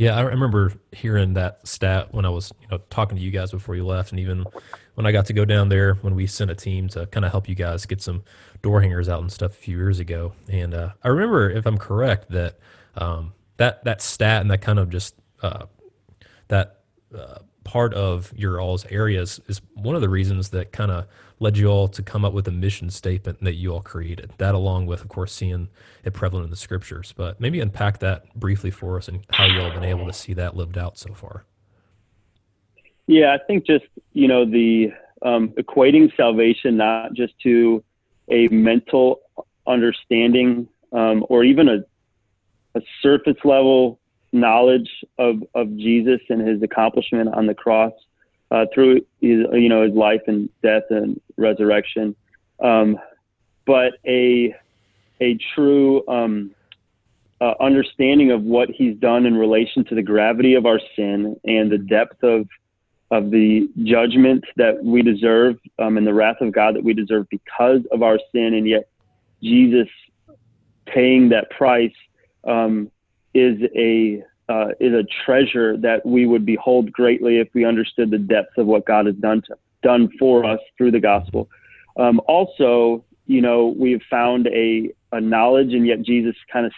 yeah, 0.00 0.16
I 0.16 0.22
remember 0.22 0.72
hearing 0.92 1.34
that 1.34 1.68
stat 1.68 2.14
when 2.14 2.24
I 2.24 2.30
was 2.30 2.54
you 2.62 2.68
know 2.68 2.78
talking 2.88 3.18
to 3.18 3.22
you 3.22 3.30
guys 3.30 3.50
before 3.50 3.74
you 3.74 3.84
left, 3.84 4.12
and 4.12 4.18
even 4.18 4.46
when 4.94 5.04
I 5.04 5.12
got 5.12 5.26
to 5.26 5.34
go 5.34 5.44
down 5.44 5.68
there 5.68 5.94
when 5.96 6.14
we 6.14 6.26
sent 6.26 6.50
a 6.50 6.54
team 6.54 6.88
to 6.88 7.04
kind 7.04 7.26
of 7.26 7.32
help 7.32 7.50
you 7.50 7.54
guys 7.54 7.84
get 7.84 8.00
some 8.00 8.22
door 8.62 8.80
hangers 8.80 9.10
out 9.10 9.20
and 9.20 9.30
stuff 9.30 9.52
a 9.52 9.56
few 9.56 9.76
years 9.76 9.98
ago. 9.98 10.32
And 10.48 10.72
uh, 10.72 10.92
I 11.04 11.08
remember, 11.08 11.50
if 11.50 11.66
I'm 11.66 11.76
correct, 11.76 12.30
that 12.30 12.58
um, 12.96 13.34
that 13.60 13.84
that 13.84 14.00
stat 14.00 14.40
and 14.40 14.50
that 14.50 14.62
kind 14.62 14.78
of 14.78 14.88
just 14.88 15.14
uh, 15.42 15.66
that 16.48 16.80
uh, 17.14 17.40
part 17.62 17.92
of 17.92 18.32
your 18.34 18.58
all's 18.58 18.86
areas 18.86 19.38
is 19.48 19.60
one 19.74 19.94
of 19.94 20.00
the 20.00 20.08
reasons 20.08 20.48
that 20.48 20.72
kind 20.72 20.90
of 20.90 21.06
led 21.40 21.58
you 21.58 21.66
all 21.66 21.86
to 21.86 22.02
come 22.02 22.24
up 22.24 22.32
with 22.32 22.48
a 22.48 22.50
mission 22.50 22.88
statement 22.88 23.38
that 23.42 23.54
you 23.54 23.72
all 23.72 23.82
created. 23.82 24.32
That, 24.38 24.54
along 24.54 24.86
with, 24.86 25.02
of 25.02 25.08
course, 25.08 25.32
seeing 25.32 25.68
it 26.04 26.14
prevalent 26.14 26.44
in 26.44 26.50
the 26.50 26.56
scriptures. 26.56 27.12
But 27.14 27.38
maybe 27.38 27.60
unpack 27.60 27.98
that 27.98 28.34
briefly 28.34 28.70
for 28.70 28.96
us 28.96 29.08
and 29.08 29.26
how 29.30 29.44
you 29.44 29.58
all 29.60 29.70
have 29.70 29.74
been 29.74 29.88
able 29.88 30.06
to 30.06 30.12
see 30.12 30.32
that 30.34 30.56
lived 30.56 30.78
out 30.78 30.96
so 30.96 31.12
far. 31.12 31.44
Yeah, 33.06 33.34
I 33.34 33.44
think 33.44 33.66
just 33.66 33.84
you 34.14 34.26
know 34.26 34.46
the 34.46 34.90
um, 35.20 35.50
equating 35.50 36.16
salvation 36.16 36.78
not 36.78 37.12
just 37.12 37.38
to 37.40 37.84
a 38.30 38.48
mental 38.48 39.20
understanding 39.66 40.66
um, 40.92 41.26
or 41.28 41.44
even 41.44 41.68
a, 41.68 41.84
a 42.74 42.80
surface 43.02 43.36
level 43.44 43.98
knowledge 44.32 44.88
of, 45.18 45.42
of 45.54 45.76
Jesus 45.76 46.20
and 46.28 46.46
his 46.46 46.62
accomplishment 46.62 47.34
on 47.34 47.46
the 47.46 47.54
cross 47.54 47.92
uh, 48.50 48.66
through 48.74 48.96
his, 49.20 49.46
you 49.52 49.68
know 49.68 49.82
his 49.82 49.94
life 49.94 50.22
and 50.26 50.48
death 50.62 50.82
and 50.90 51.20
resurrection, 51.36 52.14
um, 52.60 52.98
but 53.66 53.92
a 54.06 54.54
a 55.20 55.38
true 55.54 56.06
um, 56.08 56.50
uh, 57.40 57.54
understanding 57.60 58.32
of 58.32 58.42
what 58.42 58.68
he's 58.70 58.96
done 58.96 59.26
in 59.26 59.36
relation 59.36 59.84
to 59.84 59.94
the 59.94 60.02
gravity 60.02 60.54
of 60.54 60.66
our 60.66 60.80
sin 60.96 61.38
and 61.44 61.70
the 61.70 61.78
depth 61.78 62.22
of 62.22 62.48
of 63.12 63.30
the 63.30 63.68
judgment 63.82 64.44
that 64.56 64.84
we 64.84 65.02
deserve 65.02 65.56
um, 65.78 65.96
and 65.96 66.06
the 66.06 66.14
wrath 66.14 66.40
of 66.40 66.52
God 66.52 66.76
that 66.76 66.84
we 66.84 66.94
deserve 66.94 67.26
because 67.28 67.80
of 67.92 68.02
our 68.02 68.18
sin, 68.32 68.54
and 68.54 68.68
yet 68.68 68.88
Jesus 69.42 69.88
paying 70.86 71.28
that 71.28 71.50
price 71.50 71.92
um, 72.44 72.90
is 73.34 73.58
a 73.76 74.22
uh, 74.48 74.68
is 74.80 74.92
a 74.92 75.04
treasure 75.24 75.76
that 75.76 76.04
we 76.04 76.26
would 76.26 76.44
behold 76.44 76.90
greatly 76.92 77.38
if 77.38 77.48
we 77.54 77.64
understood 77.64 78.10
the 78.10 78.18
depth 78.18 78.58
of 78.58 78.66
what 78.66 78.84
God 78.84 79.06
has 79.06 79.14
done 79.14 79.42
to, 79.42 79.56
done 79.82 80.10
for 80.18 80.44
us 80.44 80.58
through 80.76 80.90
the 80.90 80.98
gospel. 80.98 81.48
Um, 81.96 82.20
also, 82.26 83.04
you 83.26 83.40
know, 83.40 83.74
we've 83.78 84.02
found 84.10 84.48
a 84.48 84.90
a 85.12 85.20
knowledge, 85.20 85.72
and 85.72 85.86
yet 85.86 86.02
Jesus 86.02 86.34
kind 86.52 86.66
of 86.66 86.72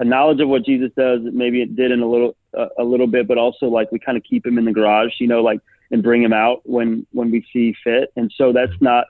a 0.00 0.04
knowledge 0.04 0.40
of 0.40 0.48
what 0.48 0.64
Jesus 0.64 0.90
does. 0.96 1.20
Maybe 1.24 1.60
it 1.60 1.76
did 1.76 1.90
in 1.90 2.00
a 2.00 2.08
little 2.08 2.36
uh, 2.56 2.68
a 2.78 2.84
little 2.84 3.06
bit, 3.06 3.28
but 3.28 3.38
also 3.38 3.66
like 3.66 3.92
we 3.92 3.98
kind 3.98 4.16
of 4.16 4.24
keep 4.24 4.46
him 4.46 4.58
in 4.58 4.64
the 4.64 4.72
garage, 4.72 5.12
you 5.18 5.26
know, 5.26 5.42
like 5.42 5.60
and 5.90 6.02
bring 6.02 6.22
him 6.22 6.32
out 6.32 6.60
when 6.64 7.06
when 7.12 7.30
we 7.30 7.44
see 7.52 7.74
fit. 7.84 8.12
And 8.16 8.32
so 8.36 8.52
that's 8.52 8.80
not 8.80 9.04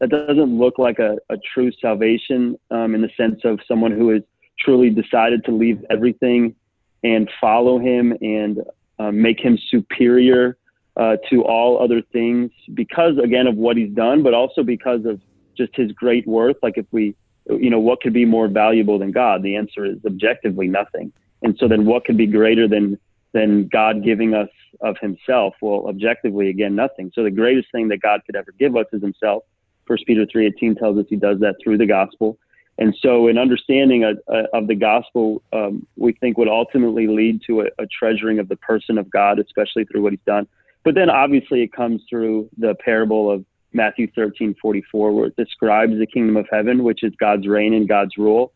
that 0.00 0.10
doesn't 0.10 0.58
look 0.58 0.78
like 0.78 0.98
a, 0.98 1.16
a 1.30 1.36
true 1.54 1.70
salvation 1.80 2.58
um, 2.70 2.94
in 2.94 3.00
the 3.00 3.10
sense 3.16 3.40
of 3.44 3.60
someone 3.66 3.92
who 3.92 4.10
has 4.10 4.22
truly 4.58 4.90
decided 4.90 5.44
to 5.44 5.52
leave 5.52 5.84
everything 5.90 6.54
and 7.02 7.30
follow 7.40 7.78
him 7.78 8.12
and 8.20 8.62
uh, 8.98 9.10
make 9.10 9.40
him 9.40 9.58
superior 9.70 10.56
uh, 10.96 11.16
to 11.28 11.42
all 11.42 11.82
other 11.82 12.00
things 12.12 12.50
because 12.74 13.18
again 13.22 13.46
of 13.46 13.56
what 13.56 13.76
he's 13.76 13.92
done, 13.92 14.22
but 14.22 14.34
also 14.34 14.62
because 14.62 15.04
of 15.04 15.20
just 15.56 15.74
his 15.74 15.92
great 15.92 16.26
worth. 16.26 16.56
Like 16.62 16.78
if 16.78 16.86
we, 16.92 17.14
you 17.48 17.70
know, 17.70 17.80
what 17.80 18.00
could 18.00 18.12
be 18.12 18.24
more 18.24 18.48
valuable 18.48 18.98
than 18.98 19.10
God? 19.10 19.42
The 19.42 19.56
answer 19.56 19.84
is 19.84 19.98
objectively 20.06 20.68
nothing. 20.68 21.12
And 21.42 21.56
so 21.58 21.68
then 21.68 21.84
what 21.84 22.04
could 22.04 22.16
be 22.16 22.26
greater 22.26 22.66
than 22.68 22.98
than 23.32 23.66
God 23.66 24.04
giving 24.04 24.32
us 24.32 24.48
of 24.80 24.96
himself? 25.00 25.54
Well, 25.60 25.86
objectively, 25.88 26.48
again, 26.48 26.76
nothing. 26.76 27.10
So 27.14 27.24
the 27.24 27.30
greatest 27.30 27.68
thing 27.72 27.88
that 27.88 28.00
God 28.00 28.20
could 28.24 28.36
ever 28.36 28.52
give 28.58 28.76
us 28.76 28.86
is 28.92 29.02
himself. 29.02 29.42
First 29.86 30.06
Peter 30.06 30.24
3.18 30.24 30.78
tells 30.78 30.96
us 30.98 31.04
he 31.10 31.16
does 31.16 31.40
that 31.40 31.56
through 31.62 31.78
the 31.78 31.86
gospel. 31.86 32.38
And 32.78 32.94
so 33.00 33.28
an 33.28 33.38
understanding 33.38 34.04
of, 34.04 34.18
of 34.52 34.66
the 34.66 34.74
gospel, 34.74 35.42
um, 35.52 35.86
we 35.96 36.12
think 36.12 36.36
would 36.38 36.48
ultimately 36.48 37.06
lead 37.06 37.40
to 37.46 37.62
a, 37.62 37.64
a 37.78 37.86
treasuring 37.86 38.38
of 38.38 38.48
the 38.48 38.56
person 38.56 38.98
of 38.98 39.08
God, 39.10 39.38
especially 39.38 39.84
through 39.84 40.02
what 40.02 40.12
he's 40.12 40.20
done. 40.26 40.48
But 40.82 40.94
then 40.94 41.08
obviously 41.08 41.62
it 41.62 41.72
comes 41.72 42.02
through 42.10 42.48
the 42.58 42.74
parable 42.74 43.30
of 43.30 43.44
Matthew 43.72 44.08
13, 44.14 44.54
44, 44.60 45.12
where 45.12 45.26
it 45.26 45.36
describes 45.36 45.98
the 45.98 46.06
kingdom 46.06 46.36
of 46.36 46.46
heaven, 46.50 46.84
which 46.84 47.02
is 47.02 47.12
God's 47.18 47.46
reign 47.46 47.74
and 47.74 47.88
God's 47.88 48.16
rule 48.18 48.52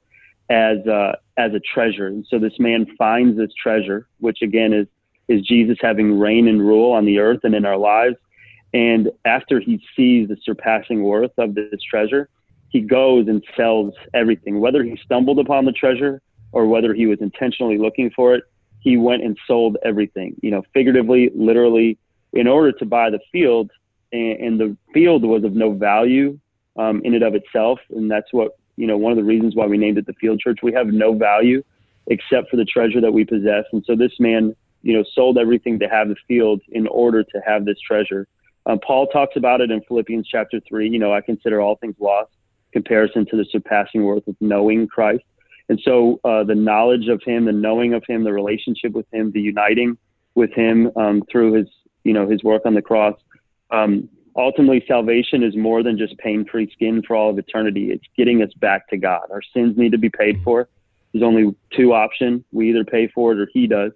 as 0.50 0.78
uh, 0.86 1.12
as 1.36 1.52
a 1.54 1.60
treasure. 1.60 2.06
And 2.06 2.26
so 2.28 2.38
this 2.38 2.58
man 2.58 2.86
finds 2.96 3.36
this 3.36 3.50
treasure, 3.60 4.06
which 4.18 4.42
again 4.42 4.72
is 4.72 4.86
is 5.28 5.42
Jesus 5.42 5.76
having 5.80 6.18
reign 6.18 6.48
and 6.48 6.60
rule 6.60 6.92
on 6.92 7.04
the 7.04 7.18
earth 7.18 7.40
and 7.42 7.54
in 7.54 7.64
our 7.66 7.76
lives. 7.76 8.16
And 8.72 9.10
after 9.24 9.60
he 9.60 9.80
sees 9.96 10.28
the 10.28 10.36
surpassing 10.42 11.02
worth 11.02 11.32
of 11.38 11.54
this 11.54 11.82
treasure, 11.88 12.28
he 12.68 12.80
goes 12.80 13.28
and 13.28 13.42
sells 13.56 13.94
everything. 14.14 14.60
Whether 14.60 14.82
he 14.82 14.98
stumbled 15.04 15.38
upon 15.38 15.64
the 15.64 15.72
treasure 15.72 16.20
or 16.52 16.66
whether 16.66 16.94
he 16.94 17.06
was 17.06 17.20
intentionally 17.20 17.78
looking 17.78 18.10
for 18.10 18.34
it, 18.34 18.44
he 18.80 18.96
went 18.96 19.22
and 19.22 19.36
sold 19.46 19.76
everything. 19.84 20.36
You 20.42 20.50
know, 20.50 20.62
figuratively, 20.72 21.30
literally, 21.34 21.98
in 22.32 22.46
order 22.46 22.72
to 22.72 22.84
buy 22.84 23.10
the 23.10 23.20
field. 23.32 23.70
And, 24.12 24.40
and 24.40 24.60
the 24.60 24.76
field 24.94 25.24
was 25.24 25.44
of 25.44 25.52
no 25.52 25.72
value 25.72 26.38
um, 26.76 27.02
in 27.04 27.14
and 27.14 27.22
of 27.22 27.34
itself, 27.34 27.80
and 27.90 28.10
that's 28.10 28.32
what 28.32 28.56
you 28.78 28.86
know, 28.86 28.96
one 28.96 29.10
of 29.10 29.18
the 29.18 29.24
reasons 29.24 29.56
why 29.56 29.66
we 29.66 29.76
named 29.76 29.98
it 29.98 30.06
the 30.06 30.12
Field 30.14 30.38
Church. 30.38 30.60
We 30.62 30.72
have 30.72 30.86
no 30.86 31.12
value 31.12 31.64
except 32.06 32.48
for 32.48 32.56
the 32.56 32.64
treasure 32.64 33.00
that 33.00 33.12
we 33.12 33.24
possess. 33.24 33.64
And 33.72 33.84
so 33.84 33.96
this 33.96 34.12
man, 34.20 34.54
you 34.82 34.96
know, 34.96 35.04
sold 35.14 35.36
everything 35.36 35.80
to 35.80 35.88
have 35.88 36.08
the 36.08 36.16
field 36.28 36.62
in 36.68 36.86
order 36.86 37.24
to 37.24 37.40
have 37.44 37.64
this 37.64 37.78
treasure. 37.80 38.28
Um, 38.66 38.78
Paul 38.78 39.08
talks 39.08 39.36
about 39.36 39.60
it 39.60 39.72
in 39.72 39.82
Philippians 39.82 40.28
chapter 40.28 40.60
three. 40.60 40.88
You 40.88 41.00
know, 41.00 41.12
I 41.12 41.20
consider 41.20 41.60
all 41.60 41.74
things 41.76 41.96
lost 41.98 42.30
comparison 42.72 43.26
to 43.26 43.36
the 43.36 43.46
surpassing 43.50 44.04
worth 44.04 44.26
of 44.26 44.36
knowing 44.40 44.86
Christ. 44.86 45.24
And 45.68 45.80
so 45.84 46.20
uh, 46.24 46.44
the 46.44 46.54
knowledge 46.54 47.08
of 47.08 47.22
him, 47.24 47.44
the 47.44 47.52
knowing 47.52 47.94
of 47.94 48.02
him, 48.06 48.24
the 48.24 48.32
relationship 48.32 48.92
with 48.92 49.06
him, 49.12 49.32
the 49.32 49.40
uniting 49.40 49.98
with 50.34 50.52
him 50.52 50.90
um, 50.96 51.22
through 51.30 51.54
his, 51.54 51.66
you 52.04 52.12
know, 52.12 52.28
his 52.28 52.42
work 52.42 52.62
on 52.64 52.74
the 52.74 52.82
cross, 52.82 53.18
um, 53.70 54.08
ultimately 54.34 54.82
salvation 54.86 55.42
is 55.42 55.56
more 55.56 55.82
than 55.82 55.98
just 55.98 56.16
pain 56.18 56.46
free 56.50 56.70
skin 56.72 57.02
for 57.06 57.16
all 57.16 57.30
of 57.30 57.38
eternity. 57.38 57.90
It's 57.90 58.04
getting 58.16 58.42
us 58.42 58.52
back 58.54 58.88
to 58.88 58.96
God. 58.96 59.22
Our 59.30 59.42
sins 59.54 59.76
need 59.76 59.92
to 59.92 59.98
be 59.98 60.10
paid 60.10 60.36
mm-hmm. 60.36 60.44
for. 60.44 60.68
There's 61.12 61.24
only 61.24 61.54
two 61.74 61.92
options. 61.92 62.44
We 62.52 62.70
either 62.70 62.84
pay 62.84 63.08
for 63.08 63.32
it 63.32 63.40
or 63.40 63.48
he 63.52 63.66
does. 63.66 63.92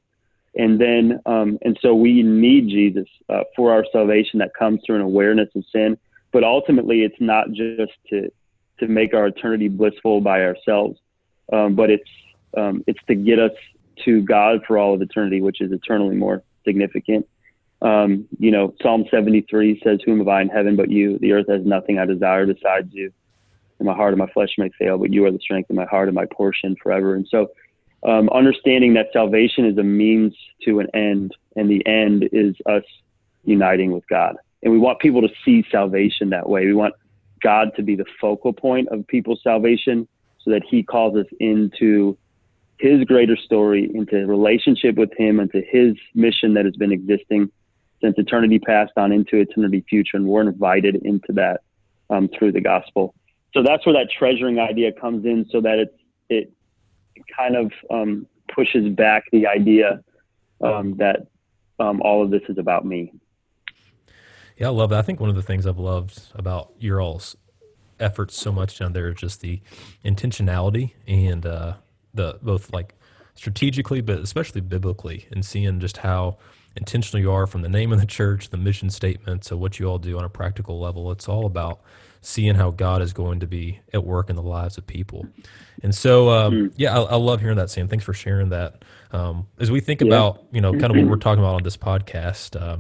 And 0.55 0.79
then, 0.79 1.21
um, 1.25 1.59
and 1.63 1.79
so 1.81 1.95
we 1.95 2.23
need 2.23 2.69
Jesus 2.69 3.09
uh, 3.29 3.45
for 3.57 3.73
our 3.73 3.87
salvation 3.91 4.39
that 4.41 4.53
comes 4.55 4.81
through 4.85 4.97
an 4.97 5.03
awareness 5.03 5.49
of 5.55 5.65
sin. 5.73 5.97
But 6.31 6.45
ultimately, 6.45 7.03
it's 7.03 7.21
not 7.21 7.49
just 7.53 7.93
to, 8.11 8.31
to 8.81 8.89
make 8.89 9.15
our 9.15 9.27
eternity 9.27 9.69
blissful 9.69 10.21
by 10.21 10.43
ourselves, 10.43 10.99
um, 11.53 11.75
but 11.75 11.91
it's, 11.91 12.11
um, 12.57 12.83
it's 12.87 13.03
to 13.07 13.15
get 13.15 13.39
us 13.39 13.53
to 14.05 14.23
God 14.23 14.61
for 14.67 14.79
all 14.79 14.95
of 14.95 15.03
eternity, 15.03 15.41
which 15.41 15.61
is 15.61 15.73
eternally 15.73 16.17
more 16.17 16.43
significant. 16.65 17.27
Um, 17.81 18.29
you 18.39 18.51
know, 18.51 18.75
Psalm 18.81 19.05
73 19.11 19.81
says, 19.85 20.01
Whom 20.05 20.19
have 20.19 20.29
I 20.29 20.43
in 20.43 20.49
heaven 20.49 20.77
but 20.77 20.91
you? 20.91 21.19
The 21.19 21.33
earth 21.33 21.49
has 21.49 21.65
nothing 21.65 21.99
I 21.99 22.07
desire 22.07 22.47
besides 22.47 22.89
you. 22.93 23.13
And 23.79 23.87
my 23.87 23.95
heart 23.95 24.13
and 24.13 24.19
my 24.19 24.31
flesh 24.33 24.51
may 24.59 24.71
fail, 24.79 24.99
but 24.99 25.13
you 25.13 25.25
are 25.27 25.33
the 25.33 25.41
strength 25.41 25.69
of 25.69 25.77
my 25.77 25.87
heart 25.87 26.09
and 26.09 26.15
my 26.15 26.27
portion 26.27 26.77
forever. 26.81 27.15
And 27.15 27.27
so, 27.29 27.51
um, 28.05 28.29
understanding 28.31 28.95
that 28.95 29.07
salvation 29.13 29.65
is 29.65 29.79
a 29.79 29.83
means 29.83 30.35
to 30.65 30.81
an 30.81 30.89
end, 30.95 31.37
and 31.57 31.71
the 31.71 31.87
end 31.87 32.29
is 32.33 32.55
us 32.67 32.83
uniting 33.45 33.93
with 33.93 34.07
God. 34.09 34.37
And 34.63 34.73
we 34.73 34.79
want 34.79 35.01
people 35.01 35.23
to 35.23 35.29
see 35.45 35.65
salvation 35.71 36.31
that 36.31 36.49
way. 36.49 36.67
We 36.67 36.75
want 36.75 36.95
God 37.43 37.73
to 37.77 37.83
be 37.83 37.97
the 37.97 38.05
focal 38.21 38.53
point 38.53 38.89
of 38.89 39.07
people's 39.07 39.41
salvation 39.43 40.09
so 40.41 40.51
that 40.51 40.63
He 40.69 40.83
calls 40.83 41.17
us 41.17 41.27
into 41.41 42.17
His 42.79 43.05
greater 43.05 43.37
story, 43.37 43.91
into 43.95 44.27
relationship 44.27 44.97
with 44.97 45.11
Him, 45.17 45.41
into 45.41 45.63
His 45.69 45.95
mission 46.15 46.55
that 46.55 46.65
has 46.65 46.77
been 46.77 46.93
existing 46.93 47.51
since 48.01 48.17
eternity 48.19 48.59
past 48.59 48.93
on 48.97 49.13
into 49.13 49.37
eternity 49.37 49.85
future, 49.89 50.17
and 50.17 50.27
we're 50.27 50.43
invited 50.43 50.97
into 50.97 51.33
that 51.33 51.61
um, 52.11 52.29
through 52.37 52.53
the 52.53 52.61
gospel. 52.61 53.15
So 53.55 53.63
that's 53.63 53.87
where 53.87 53.95
that 53.95 54.09
treasuring 54.11 54.59
idea 54.59 54.93
comes 54.93 55.25
in, 55.25 55.47
so 55.51 55.61
that 55.61 55.79
it 55.79 55.97
it 56.29 56.53
kind 57.37 57.57
of 57.57 57.73
um, 57.91 58.27
pushes 58.53 58.89
back 58.95 59.25
the 59.33 59.47
idea 59.47 60.03
um, 60.63 60.97
that 60.97 61.27
um, 61.79 62.01
all 62.03 62.23
of 62.23 62.31
this 62.31 62.43
is 62.49 62.59
about 62.59 62.85
me. 62.85 63.13
Yeah, 64.63 64.69
I 64.69 64.71
love 64.71 64.91
that. 64.91 65.01
I 65.01 65.03
think 65.03 65.19
one 65.19 65.29
of 65.29 65.35
the 65.35 65.43
things 65.43 65.67
I've 65.67 65.81
loved 65.81 66.23
about 66.37 66.71
your 66.79 67.01
all's 67.01 67.37
efforts 67.99 68.41
so 68.41 68.53
much 68.53 68.79
down 68.79 68.93
there 68.93 69.09
is 69.09 69.17
just 69.17 69.41
the 69.41 69.61
intentionality 70.05 70.93
and 71.05 71.45
uh, 71.45 71.75
the 72.15 72.39
both 72.43 72.73
like 72.73 72.95
strategically, 73.35 74.01
but 74.01 74.21
especially 74.21 74.61
biblically, 74.61 75.27
and 75.33 75.45
seeing 75.45 75.81
just 75.81 75.97
how 75.97 76.39
intentional 76.77 77.21
you 77.21 77.33
are 77.33 77.49
from 77.49 77.63
the 77.63 77.69
name 77.69 77.93
of 77.93 77.99
the 77.99 78.07
church, 78.07 78.51
the 78.51 78.57
mission 78.57 78.89
statement, 78.89 79.43
to 79.43 79.57
what 79.57 79.81
you 79.81 79.87
all 79.87 79.99
do 79.99 80.17
on 80.17 80.23
a 80.23 80.29
practical 80.29 80.79
level. 80.79 81.11
It's 81.11 81.29
all 81.29 81.45
about 81.45 81.81
seeing 82.21 82.55
how 82.55 82.71
God 82.71 83.03
is 83.03 83.13
going 83.13 83.41
to 83.41 83.49
be 83.49 83.81
at 83.93 84.05
work 84.05 84.31
in 84.31 84.37
the 84.37 84.43
lives 84.43 84.79
of 84.79 84.87
people. 84.87 85.27
And 85.83 85.93
so, 85.93 86.31
um, 86.31 86.55
mm. 86.55 86.73
yeah, 86.77 86.97
I, 86.97 87.03
I, 87.03 87.17
love 87.17 87.41
hearing 87.41 87.57
that, 87.57 87.69
Sam. 87.69 87.89
Thanks 87.89 88.05
for 88.05 88.15
sharing 88.15 88.51
that. 88.51 88.85
Um, 89.11 89.49
as 89.59 89.73
we 89.73 89.81
think 89.81 90.03
yeah. 90.03 90.07
about, 90.07 90.45
you 90.53 90.61
know, 90.61 90.71
kind 90.71 90.85
of 90.85 90.97
what 90.97 91.07
we're 91.07 91.17
talking 91.17 91.43
about 91.43 91.57
on 91.57 91.65
this 91.65 91.77
podcast, 91.77 92.55
uh, 92.55 92.77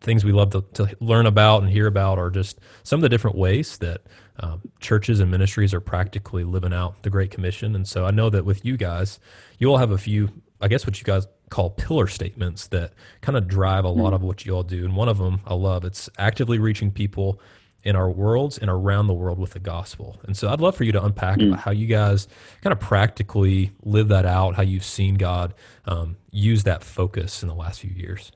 things 0.00 0.24
we 0.24 0.32
love 0.32 0.50
to, 0.50 0.62
to, 0.74 0.96
learn 1.00 1.26
about 1.26 1.62
and 1.62 1.70
hear 1.70 1.86
about 1.86 2.18
are 2.18 2.30
just 2.30 2.58
some 2.82 2.98
of 2.98 3.02
the 3.02 3.08
different 3.08 3.36
ways 3.36 3.78
that 3.78 4.02
um, 4.38 4.62
churches 4.80 5.20
and 5.20 5.30
ministries 5.30 5.74
are 5.74 5.80
practically 5.80 6.44
living 6.44 6.72
out 6.72 7.02
the 7.02 7.10
Great 7.10 7.30
Commission. 7.30 7.74
And 7.74 7.86
so 7.86 8.06
I 8.06 8.10
know 8.10 8.30
that 8.30 8.44
with 8.44 8.64
you 8.64 8.76
guys, 8.76 9.20
you 9.58 9.68
all 9.68 9.78
have 9.78 9.90
a 9.90 9.98
few, 9.98 10.30
I 10.60 10.68
guess 10.68 10.86
what 10.86 10.98
you 10.98 11.04
guys 11.04 11.26
call 11.50 11.70
pillar 11.70 12.06
statements 12.06 12.68
that 12.68 12.92
kind 13.20 13.36
of 13.36 13.46
drive 13.46 13.84
a 13.84 13.88
lot 13.88 14.06
mm-hmm. 14.06 14.14
of 14.14 14.22
what 14.22 14.46
you 14.46 14.54
all 14.54 14.62
do. 14.62 14.84
And 14.84 14.96
one 14.96 15.08
of 15.08 15.18
them 15.18 15.40
I 15.46 15.54
love. 15.54 15.84
It's 15.84 16.08
actively 16.16 16.58
reaching 16.58 16.90
people 16.90 17.40
in 17.82 17.96
our 17.96 18.10
worlds 18.10 18.58
and 18.58 18.70
around 18.70 19.06
the 19.06 19.14
world 19.14 19.38
with 19.38 19.52
the 19.52 19.58
gospel. 19.58 20.20
And 20.24 20.36
so 20.36 20.48
I'd 20.48 20.60
love 20.60 20.76
for 20.76 20.84
you 20.84 20.92
to 20.92 21.02
unpack 21.02 21.38
mm. 21.38 21.56
how 21.56 21.70
you 21.70 21.86
guys 21.86 22.28
kind 22.62 22.72
of 22.72 22.80
practically 22.80 23.72
live 23.82 24.08
that 24.08 24.26
out, 24.26 24.54
how 24.54 24.62
you've 24.62 24.84
seen 24.84 25.14
God 25.14 25.54
um, 25.86 26.16
use 26.30 26.64
that 26.64 26.84
focus 26.84 27.42
in 27.42 27.48
the 27.48 27.54
last 27.54 27.80
few 27.80 27.90
years. 27.90 28.32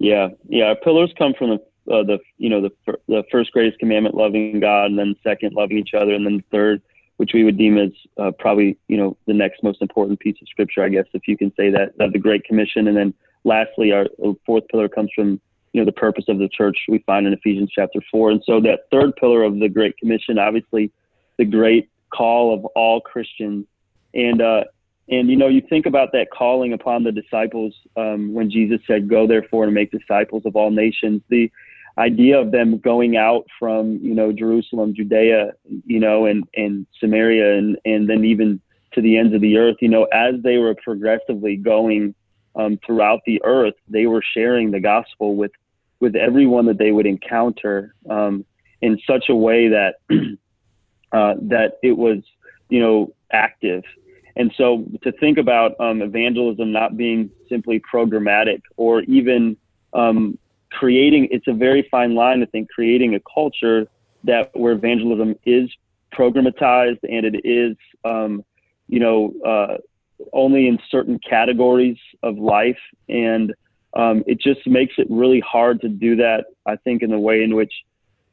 Yeah, 0.00 0.28
yeah. 0.48 0.64
Our 0.64 0.76
pillars 0.76 1.12
come 1.16 1.34
from 1.34 1.50
the 1.50 1.92
uh, 1.92 2.02
the 2.02 2.18
you 2.38 2.48
know 2.48 2.62
the 2.62 2.96
the 3.06 3.22
first 3.30 3.52
greatest 3.52 3.78
commandment, 3.78 4.14
loving 4.14 4.58
God, 4.58 4.86
and 4.86 4.98
then 4.98 5.14
second, 5.22 5.54
loving 5.54 5.78
each 5.78 5.92
other, 5.94 6.14
and 6.14 6.24
then 6.24 6.42
third, 6.50 6.80
which 7.18 7.32
we 7.34 7.44
would 7.44 7.58
deem 7.58 7.76
as 7.76 7.90
uh, 8.16 8.30
probably 8.38 8.78
you 8.88 8.96
know 8.96 9.16
the 9.26 9.34
next 9.34 9.62
most 9.62 9.82
important 9.82 10.18
piece 10.18 10.36
of 10.40 10.48
scripture, 10.48 10.82
I 10.82 10.88
guess, 10.88 11.04
if 11.12 11.28
you 11.28 11.36
can 11.36 11.52
say 11.54 11.70
that, 11.70 11.92
of 12.00 12.14
the 12.14 12.18
Great 12.18 12.44
Commission, 12.44 12.88
and 12.88 12.96
then 12.96 13.14
lastly, 13.44 13.92
our 13.92 14.06
fourth 14.46 14.66
pillar 14.68 14.88
comes 14.88 15.10
from 15.14 15.38
you 15.74 15.80
know 15.80 15.84
the 15.84 15.92
purpose 15.92 16.24
of 16.28 16.38
the 16.38 16.48
church 16.48 16.78
we 16.88 17.00
find 17.00 17.26
in 17.26 17.34
Ephesians 17.34 17.70
chapter 17.70 18.00
four. 18.10 18.30
And 18.30 18.42
so 18.46 18.58
that 18.62 18.86
third 18.90 19.14
pillar 19.16 19.42
of 19.42 19.58
the 19.58 19.68
Great 19.68 19.98
Commission, 19.98 20.38
obviously, 20.38 20.90
the 21.36 21.44
great 21.44 21.90
call 22.08 22.54
of 22.54 22.64
all 22.74 23.02
Christians, 23.02 23.66
and 24.14 24.40
uh, 24.40 24.64
and 25.10 25.28
you 25.28 25.36
know 25.36 25.48
you 25.48 25.60
think 25.60 25.86
about 25.86 26.12
that 26.12 26.30
calling 26.30 26.72
upon 26.72 27.04
the 27.04 27.12
disciples 27.12 27.74
um, 27.96 28.32
when 28.32 28.50
Jesus 28.50 28.80
said, 28.86 29.08
"Go 29.08 29.26
therefore 29.26 29.64
and 29.64 29.74
make 29.74 29.90
disciples 29.90 30.42
of 30.46 30.56
all 30.56 30.70
nations." 30.70 31.22
The 31.28 31.50
idea 31.98 32.38
of 32.38 32.52
them 32.52 32.78
going 32.78 33.16
out 33.16 33.46
from 33.58 33.98
you 34.02 34.14
know 34.14 34.32
Jerusalem, 34.32 34.94
Judea, 34.94 35.52
you 35.84 35.98
know, 35.98 36.26
and 36.26 36.44
and 36.54 36.86
Samaria, 36.98 37.58
and 37.58 37.76
and 37.84 38.08
then 38.08 38.24
even 38.24 38.60
to 38.92 39.00
the 39.00 39.16
ends 39.16 39.34
of 39.34 39.40
the 39.40 39.56
earth. 39.56 39.76
You 39.80 39.88
know, 39.88 40.04
as 40.04 40.34
they 40.42 40.58
were 40.58 40.74
progressively 40.74 41.56
going 41.56 42.14
um, 42.54 42.78
throughout 42.86 43.20
the 43.26 43.40
earth, 43.44 43.74
they 43.88 44.06
were 44.06 44.22
sharing 44.34 44.70
the 44.70 44.80
gospel 44.80 45.34
with 45.34 45.52
with 45.98 46.16
everyone 46.16 46.66
that 46.66 46.78
they 46.78 46.92
would 46.92 47.06
encounter 47.06 47.94
um, 48.08 48.44
in 48.80 48.98
such 49.06 49.28
a 49.28 49.34
way 49.34 49.68
that 49.68 49.96
uh, 51.12 51.34
that 51.42 51.78
it 51.82 51.96
was 51.96 52.18
you 52.68 52.80
know 52.80 53.12
active. 53.32 53.82
And 54.40 54.50
so 54.56 54.86
to 55.02 55.12
think 55.12 55.36
about 55.36 55.78
um, 55.78 56.00
evangelism 56.00 56.72
not 56.72 56.96
being 56.96 57.30
simply 57.50 57.78
programmatic 57.92 58.62
or 58.78 59.02
even 59.02 59.54
um, 59.92 60.38
creating, 60.70 61.28
it's 61.30 61.46
a 61.46 61.52
very 61.52 61.86
fine 61.90 62.14
line, 62.14 62.42
I 62.42 62.46
think, 62.46 62.70
creating 62.70 63.14
a 63.14 63.20
culture 63.34 63.86
that 64.24 64.50
where 64.54 64.72
evangelism 64.72 65.34
is 65.44 65.68
programatized 66.14 67.00
and 67.02 67.26
it 67.26 67.42
is, 67.44 67.76
um, 68.06 68.42
you 68.88 68.98
know, 68.98 69.34
uh, 69.46 69.76
only 70.32 70.68
in 70.68 70.78
certain 70.90 71.18
categories 71.18 71.98
of 72.22 72.38
life. 72.38 72.80
And 73.10 73.52
um, 73.92 74.24
it 74.26 74.40
just 74.40 74.66
makes 74.66 74.94
it 74.96 75.06
really 75.10 75.40
hard 75.40 75.82
to 75.82 75.88
do 75.90 76.16
that, 76.16 76.46
I 76.64 76.76
think, 76.76 77.02
in 77.02 77.10
the 77.10 77.18
way 77.18 77.42
in 77.42 77.54
which 77.54 77.74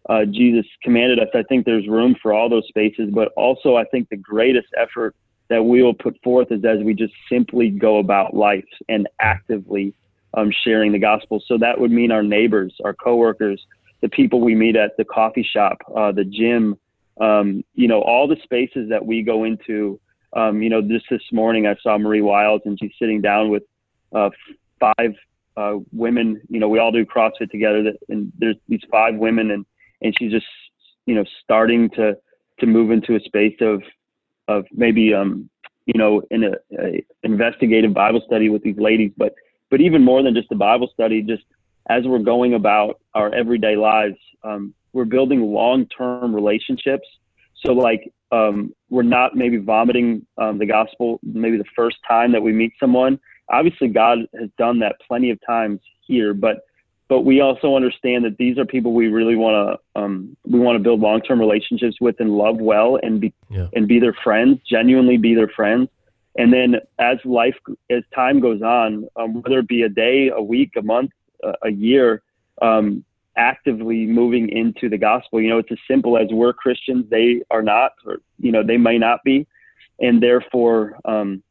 uh, 0.08 0.24
Jesus 0.24 0.66
commanded 0.84 1.20
us. 1.20 1.28
I 1.34 1.44
think 1.44 1.66
there's 1.66 1.86
room 1.86 2.16
for 2.22 2.32
all 2.32 2.48
those 2.48 2.66
spaces, 2.70 3.10
but 3.12 3.34
also 3.36 3.76
I 3.76 3.84
think 3.84 4.08
the 4.08 4.16
greatest 4.16 4.70
effort 4.78 5.14
that 5.50 5.64
we 5.64 5.82
will 5.82 5.94
put 5.94 6.22
forth 6.24 6.52
is 6.52 6.64
as 6.66 6.80
we 6.84 6.94
just 6.94 7.14
simply 7.30 7.70
go 7.70 8.00
about 8.00 8.34
life 8.34 8.66
and 8.90 9.08
actively 9.20 9.94
um, 10.34 10.52
sharing 10.64 10.92
the 10.92 11.00
gospel. 11.00 11.42
So 11.46 11.58
that 11.58 11.80
would 11.80 11.92
mean 11.92 12.12
our 12.12 12.24
neighbors, 12.24 12.76
our 12.84 12.94
coworkers, 12.94 13.66
the 14.02 14.10
people 14.10 14.42
we 14.42 14.56
meet 14.56 14.76
at 14.76 14.98
the 14.98 15.06
coffee 15.06 15.48
shop, 15.50 15.78
uh, 15.96 16.12
the 16.12 16.26
gym, 16.26 16.78
um, 17.20 17.64
you 17.74 17.88
know, 17.88 18.02
all 18.02 18.28
the 18.28 18.38
spaces 18.44 18.90
that 18.90 19.06
we 19.06 19.24
go 19.24 19.44
into 19.46 20.00
um, 20.34 20.62
you 20.62 20.70
know, 20.70 20.82
just 20.82 21.06
this 21.10 21.22
morning 21.32 21.68
I 21.68 21.76
saw 21.82 21.98
Marie 21.98 22.22
Wiles 22.22 22.62
and 22.66 22.78
she's 22.80 22.92
sitting 23.00 23.22
down 23.22 23.50
with 23.50 23.64
uh, 24.14 24.30
five 24.80 25.14
uh, 25.56 25.78
women. 25.92 26.42
You 26.50 26.60
know, 26.60 26.70
we 26.70 26.80
all 26.80 26.92
do 26.92 27.06
CrossFit 27.06 27.50
together, 27.50 27.94
and 28.10 28.32
there's 28.38 28.58
these 28.68 28.82
five 28.92 29.16
women, 29.16 29.52
and 29.52 29.66
and 30.02 30.16
she's 30.18 30.32
just 30.32 30.46
you 31.06 31.16
know 31.16 31.24
starting 31.44 31.90
to 31.92 32.18
to 32.60 32.66
move 32.66 32.92
into 32.92 33.16
a 33.16 33.20
space 33.22 33.56
of 33.62 33.82
of 34.48 34.66
maybe 34.72 35.14
um 35.14 35.50
you 35.86 35.98
know 35.98 36.22
in 36.32 36.44
a, 36.44 36.52
a 36.80 37.06
investigative 37.24 37.94
Bible 37.94 38.22
study 38.26 38.50
with 38.50 38.64
these 38.64 38.78
ladies, 38.78 39.12
but 39.18 39.34
but 39.70 39.82
even 39.82 40.04
more 40.04 40.24
than 40.24 40.34
just 40.34 40.52
a 40.52 40.56
Bible 40.56 40.90
study, 40.94 41.22
just 41.22 41.44
as 41.90 42.04
we're 42.06 42.20
going 42.20 42.54
about 42.54 43.00
our 43.14 43.34
everyday 43.34 43.76
lives, 43.76 44.18
um, 44.44 44.74
we're 44.94 45.06
building 45.06 45.42
long 45.42 45.86
term 45.88 46.34
relationships. 46.34 47.08
So 47.66 47.74
like 47.74 48.12
um, 48.32 48.74
we're 48.90 49.04
not 49.04 49.36
maybe 49.36 49.58
vomiting 49.58 50.26
um, 50.38 50.58
the 50.58 50.66
gospel 50.66 51.20
maybe 51.24 51.58
the 51.58 51.66
first 51.76 51.98
time 52.08 52.32
that 52.34 52.42
we 52.42 52.52
meet 52.52 52.74
someone. 52.80 53.20
Obviously, 53.50 53.88
God 53.88 54.20
has 54.40 54.50
done 54.58 54.80
that 54.80 54.96
plenty 55.08 55.30
of 55.32 55.40
times 55.46 55.80
here, 56.02 56.34
but 56.34 56.58
but 57.10 57.22
we 57.22 57.40
also 57.40 57.76
understand 57.76 58.26
that 58.26 58.38
these 58.38 58.58
are 58.58 58.66
people 58.66 58.94
we 58.94 59.08
really 59.08 59.36
want 59.36 59.80
to 59.96 60.02
um, 60.02 60.36
we 60.46 60.60
want 60.60 60.76
to 60.76 60.84
build 60.84 61.00
long 61.00 61.22
term 61.22 61.40
relationships 61.40 61.98
with 62.02 62.20
and 62.20 62.32
love 62.32 62.58
well 62.58 63.00
and 63.02 63.22
be 63.22 63.34
yeah. 63.50 63.68
and 63.74 63.88
be 63.88 64.00
their 64.00 64.16
friends, 64.24 64.60
genuinely 64.70 65.18
be 65.18 65.34
their 65.34 65.48
friends. 65.48 65.90
And 66.38 66.54
then 66.54 66.76
as 67.00 67.18
life 67.26 67.56
as 67.90 68.04
time 68.14 68.40
goes 68.40 68.62
on, 68.62 69.08
um, 69.16 69.42
whether 69.42 69.60
it 69.60 69.68
be 69.68 69.84
a 69.84 69.90
day, 69.90 70.30
a 70.30 70.42
week, 70.42 70.74
a 70.78 70.82
month, 70.82 71.12
uh, 71.44 71.54
a 71.64 71.72
year, 71.72 72.22
um, 72.62 73.04
actively 73.38 74.06
moving 74.06 74.50
into 74.50 74.90
the 74.90 74.98
gospel. 74.98 75.42
You 75.42 75.50
know, 75.50 75.60
it's 75.60 75.72
as 75.72 75.80
simple 75.88 76.18
as 76.18 76.28
we're 76.30 76.54
Christians, 76.54 77.06
they 77.10 77.42
are 77.50 77.62
not, 77.62 77.94
or 78.06 78.18
you 78.40 78.52
know, 78.52 78.64
they 78.64 78.78
may 78.78 78.98
not 78.98 79.24
be, 79.24 79.48
and 80.00 80.22
therefore, 80.22 81.00
um, 81.06 81.42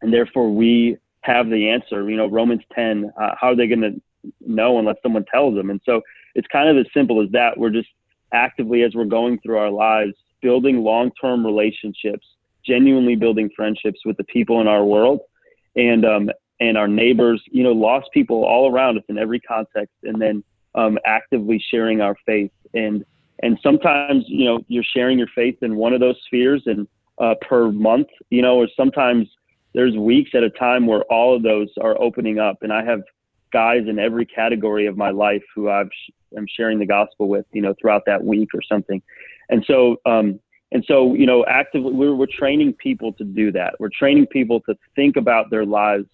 and 0.00 0.12
therefore 0.12 0.50
we 0.52 0.98
have 1.22 1.48
the 1.50 1.68
answer. 1.70 2.08
You 2.08 2.16
know, 2.16 2.26
Romans 2.26 2.62
10. 2.74 3.10
Uh, 3.20 3.34
how 3.38 3.48
are 3.48 3.56
they 3.56 3.66
going 3.66 3.80
to 3.80 4.00
know 4.40 4.78
unless 4.78 4.96
someone 5.02 5.24
tells 5.32 5.54
them? 5.54 5.70
And 5.70 5.80
so 5.84 6.00
it's 6.34 6.46
kind 6.48 6.68
of 6.68 6.76
as 6.76 6.90
simple 6.92 7.22
as 7.22 7.30
that. 7.32 7.56
We're 7.56 7.70
just 7.70 7.88
actively, 8.32 8.82
as 8.82 8.94
we're 8.94 9.04
going 9.04 9.38
through 9.40 9.58
our 9.58 9.70
lives, 9.70 10.14
building 10.42 10.82
long-term 10.82 11.44
relationships, 11.44 12.26
genuinely 12.66 13.16
building 13.16 13.50
friendships 13.56 14.00
with 14.04 14.16
the 14.16 14.24
people 14.24 14.60
in 14.60 14.68
our 14.68 14.84
world, 14.84 15.20
and 15.76 16.04
um, 16.04 16.30
and 16.60 16.76
our 16.76 16.88
neighbors. 16.88 17.42
You 17.50 17.64
know, 17.64 17.72
lost 17.72 18.08
people 18.12 18.44
all 18.44 18.70
around 18.70 18.98
us 18.98 19.04
in 19.08 19.18
every 19.18 19.40
context, 19.40 19.94
and 20.02 20.20
then 20.20 20.44
um, 20.74 20.98
actively 21.06 21.62
sharing 21.70 22.00
our 22.00 22.16
faith. 22.26 22.52
And 22.74 23.04
and 23.42 23.58
sometimes 23.62 24.24
you 24.26 24.44
know 24.44 24.60
you're 24.68 24.84
sharing 24.84 25.18
your 25.18 25.28
faith 25.34 25.58
in 25.62 25.76
one 25.76 25.92
of 25.92 26.00
those 26.00 26.16
spheres 26.26 26.62
and 26.66 26.86
uh, 27.18 27.34
per 27.40 27.70
month, 27.70 28.08
you 28.30 28.42
know, 28.42 28.56
or 28.56 28.68
sometimes 28.76 29.28
there's 29.74 29.96
weeks 29.96 30.30
at 30.34 30.42
a 30.42 30.50
time 30.50 30.86
where 30.86 31.02
all 31.04 31.36
of 31.36 31.42
those 31.42 31.68
are 31.80 32.00
opening 32.00 32.38
up. 32.38 32.58
And 32.62 32.72
I 32.72 32.84
have 32.84 33.02
guys 33.54 33.84
in 33.88 33.98
every 33.98 34.26
category 34.26 34.86
of 34.86 34.98
my 34.98 35.10
life 35.10 35.42
who 35.54 35.70
I've 35.70 35.88
I'm 36.36 36.46
sharing 36.56 36.78
the 36.80 36.86
gospel 36.86 37.28
with, 37.28 37.46
you 37.52 37.62
know, 37.62 37.74
throughout 37.80 38.02
that 38.06 38.22
week 38.22 38.50
or 38.54 38.60
something. 38.60 39.00
And 39.48 39.64
so 39.66 39.96
um, 40.04 40.40
and 40.72 40.84
so 40.86 41.14
you 41.14 41.24
know 41.24 41.44
actively 41.46 41.92
we're, 41.92 42.14
we're 42.14 42.26
training 42.26 42.74
people 42.74 43.12
to 43.14 43.24
do 43.24 43.52
that 43.52 43.74
we're 43.78 43.96
training 43.96 44.26
people 44.26 44.60
to 44.62 44.74
think 44.96 45.16
about 45.16 45.50
their 45.50 45.64
lives 45.64 46.06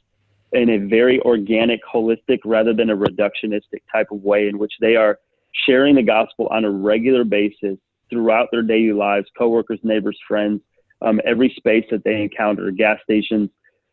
in 0.52 0.70
a 0.70 0.78
very 0.78 1.20
organic, 1.20 1.80
holistic, 1.84 2.40
rather 2.44 2.74
than 2.74 2.90
a 2.90 2.96
reductionistic 2.96 3.82
type 3.92 4.08
of 4.10 4.22
way 4.22 4.48
in 4.48 4.58
which 4.58 4.72
they 4.80 4.96
are 4.96 5.18
sharing 5.66 5.94
the 5.94 6.02
gospel 6.02 6.48
on 6.48 6.64
a 6.64 6.70
regular 6.70 7.24
basis 7.24 7.76
throughout 8.08 8.48
their 8.50 8.62
daily 8.62 8.92
lives, 8.92 9.26
coworkers, 9.38 9.78
neighbors, 9.82 10.18
friends, 10.26 10.60
um, 11.02 11.20
every 11.24 11.52
space 11.56 11.84
that 11.90 12.02
they 12.04 12.20
encounter, 12.22 12.70
gas 12.70 12.98
stations, 13.04 13.48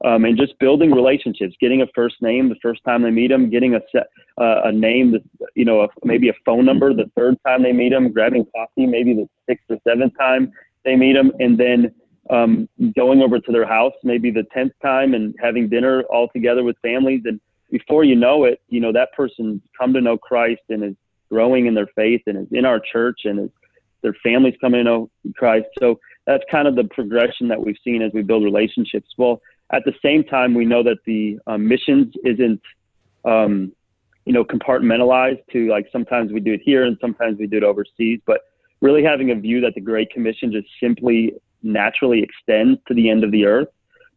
um, 0.06 0.26
and 0.26 0.38
just 0.38 0.58
building 0.60 0.92
relationships, 0.92 1.56
getting 1.60 1.82
a 1.82 1.88
first 1.96 2.22
name 2.22 2.50
the 2.50 2.56
first 2.62 2.84
time 2.84 3.02
they 3.02 3.10
meet 3.10 3.30
them, 3.30 3.50
getting 3.50 3.76
a 3.76 3.80
set, 3.92 4.08
uh, 4.40 4.62
a 4.66 4.72
name, 4.72 5.16
you 5.56 5.66
know, 5.66 5.82
a, 5.82 5.88
maybe 6.04 6.30
a 6.30 6.34
phone 6.46 6.66
number 6.66 6.94
the 6.94 7.10
third 7.16 7.36
time 7.46 7.64
they 7.64 7.74
meet 7.74 7.90
them, 7.90 8.12
grabbing 8.12 8.46
coffee 8.56 8.86
maybe 8.86 9.14
the 9.14 9.28
sixth 9.48 9.66
or 9.70 9.78
seventh 9.88 10.14
time 10.18 10.52
they 10.86 10.96
meet 10.96 11.14
them, 11.14 11.32
and 11.40 11.58
then 11.58 11.94
um, 12.30 12.70
going 12.96 13.22
over 13.22 13.40
to 13.40 13.52
their 13.52 13.66
house 13.66 13.94
maybe 14.04 14.32
the 14.32 14.46
10th 14.56 14.72
time 14.82 15.14
and 15.14 15.34
having 15.42 15.70
dinner 15.70 16.04
all 16.04 16.28
together 16.30 16.64
with 16.64 16.76
families. 16.82 17.22
And 17.26 17.40
before 17.72 18.04
you 18.04 18.16
know 18.16 18.44
it, 18.44 18.62
you 18.70 18.80
know, 18.80 18.92
that 18.94 19.14
person's 19.14 19.62
come 19.80 19.94
to 19.94 20.02
know 20.02 20.18
Christ 20.18 20.62
and 20.70 20.84
is 20.84 20.96
growing 21.30 21.66
in 21.66 21.74
their 21.74 21.88
faith 21.96 22.22
and 22.28 22.38
is 22.38 22.48
in 22.52 22.66
our 22.66 22.80
church 22.80 23.22
and 23.24 23.40
is, 23.40 23.50
their 24.04 24.16
families 24.24 24.54
coming 24.62 24.80
to 24.80 24.84
know 24.84 25.10
Christ. 25.36 25.66
So 25.80 26.00
that's 26.28 26.44
kind 26.52 26.68
of 26.68 26.76
the 26.76 26.84
progression 26.84 27.48
that 27.48 27.60
we've 27.60 27.78
seen 27.84 28.02
as 28.02 28.12
we 28.14 28.22
build 28.22 28.44
relationships. 28.44 29.10
Well, 29.18 29.42
at 29.72 29.84
the 29.86 29.94
same 30.02 30.24
time, 30.24 30.54
we 30.54 30.66
know 30.66 30.84
that 30.84 31.00
the 31.06 31.40
um, 31.48 31.68
missions 31.68 32.14
isn't, 32.24 32.62
um, 33.26 33.74
you 34.26 34.34
know, 34.34 34.44
compartmentalized 34.44 35.42
to 35.52 35.68
like 35.70 35.88
sometimes 35.92 36.32
we 36.32 36.40
do 36.40 36.54
it 36.54 36.62
here 36.64 36.86
and 36.86 36.98
sometimes 37.02 37.38
we 37.38 37.48
do 37.48 37.58
it 37.58 37.64
overseas, 37.64 38.20
but 38.26 38.42
really 38.82 39.04
having 39.04 39.32
a 39.32 39.36
view 39.36 39.62
that 39.62 39.74
the 39.76 39.82
Great 39.82 40.10
Commission 40.12 40.52
just 40.52 40.68
simply 40.80 41.34
naturally 41.64 42.22
extends 42.22 42.80
to 42.88 42.94
the 42.94 43.10
end 43.10 43.24
of 43.24 43.32
the 43.32 43.46
earth 43.46 43.68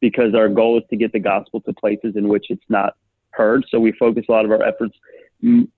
because 0.00 0.34
our 0.34 0.48
goal 0.48 0.78
is 0.78 0.84
to 0.90 0.96
get 0.96 1.12
the 1.12 1.18
gospel 1.18 1.60
to 1.62 1.72
places 1.72 2.14
in 2.16 2.28
which 2.28 2.46
it's 2.50 2.64
not 2.68 2.94
heard. 3.30 3.64
So 3.70 3.80
we 3.80 3.92
focus 3.92 4.24
a 4.28 4.32
lot 4.32 4.44
of 4.44 4.50
our 4.50 4.62
efforts 4.62 4.96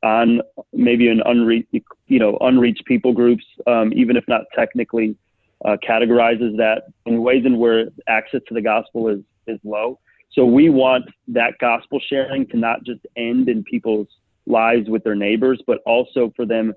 on 0.02 0.40
maybe 0.72 1.08
an 1.08 1.22
unreached, 1.24 1.74
you 2.06 2.18
know, 2.18 2.36
unreached 2.40 2.84
people 2.84 3.12
groups, 3.12 3.44
um, 3.66 3.92
even 3.94 4.16
if 4.16 4.24
not 4.28 4.42
technically 4.54 5.16
uh, 5.64 5.76
categorizes 5.86 6.56
that 6.56 6.84
in 7.06 7.22
ways 7.22 7.44
in 7.46 7.58
where 7.58 7.86
access 8.08 8.40
to 8.48 8.54
the 8.54 8.60
gospel 8.60 9.08
is 9.08 9.20
is 9.46 9.58
low. 9.64 9.98
So 10.32 10.46
we 10.46 10.70
want 10.70 11.04
that 11.28 11.58
gospel 11.60 12.00
sharing 12.08 12.46
to 12.48 12.56
not 12.56 12.84
just 12.84 13.00
end 13.16 13.48
in 13.48 13.62
people's 13.64 14.08
lives 14.46 14.88
with 14.88 15.04
their 15.04 15.14
neighbors, 15.14 15.62
but 15.66 15.78
also 15.84 16.32
for 16.34 16.46
them 16.46 16.74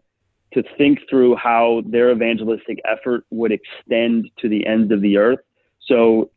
to 0.54 0.64
think 0.78 1.00
through 1.10 1.36
how 1.36 1.82
their 1.86 2.12
evangelistic 2.12 2.80
effort 2.86 3.26
would 3.30 3.52
extend 3.52 4.30
to 4.40 4.50
the 4.50 4.66
ends 4.66 4.92
of 4.92 5.02
the 5.02 5.18
earth. 5.18 5.40
So 5.88 6.32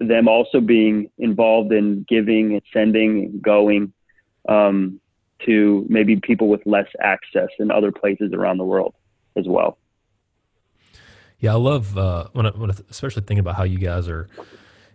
them 0.00 0.28
also 0.28 0.60
being 0.60 1.10
involved 1.18 1.72
in 1.72 2.04
giving 2.08 2.52
and 2.52 2.62
sending 2.72 3.24
and 3.24 3.42
going 3.42 3.92
um, 4.48 5.00
to 5.46 5.86
maybe 5.88 6.16
people 6.16 6.48
with 6.48 6.62
less 6.64 6.88
access 7.00 7.48
in 7.58 7.70
other 7.70 7.92
places 7.92 8.32
around 8.32 8.58
the 8.58 8.64
world 8.64 8.94
as 9.36 9.46
well. 9.46 9.78
Yeah, 11.38 11.52
I 11.52 11.56
love 11.56 11.96
uh, 11.96 12.28
when, 12.32 12.46
I, 12.46 12.50
when 12.50 12.70
I, 12.70 12.74
especially 12.90 13.22
thinking 13.22 13.38
about 13.38 13.56
how 13.56 13.64
you 13.64 13.78
guys 13.78 14.08
are 14.08 14.28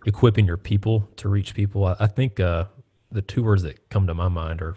equipping 0.06 0.46
your 0.46 0.56
people 0.56 1.08
to 1.16 1.28
reach 1.28 1.54
people. 1.54 1.84
I, 1.84 1.96
I 2.00 2.06
think 2.06 2.40
uh, 2.40 2.64
the 3.12 3.22
two 3.22 3.42
words 3.42 3.62
that 3.64 3.90
come 3.90 4.06
to 4.06 4.14
my 4.14 4.28
mind 4.28 4.62
are 4.62 4.76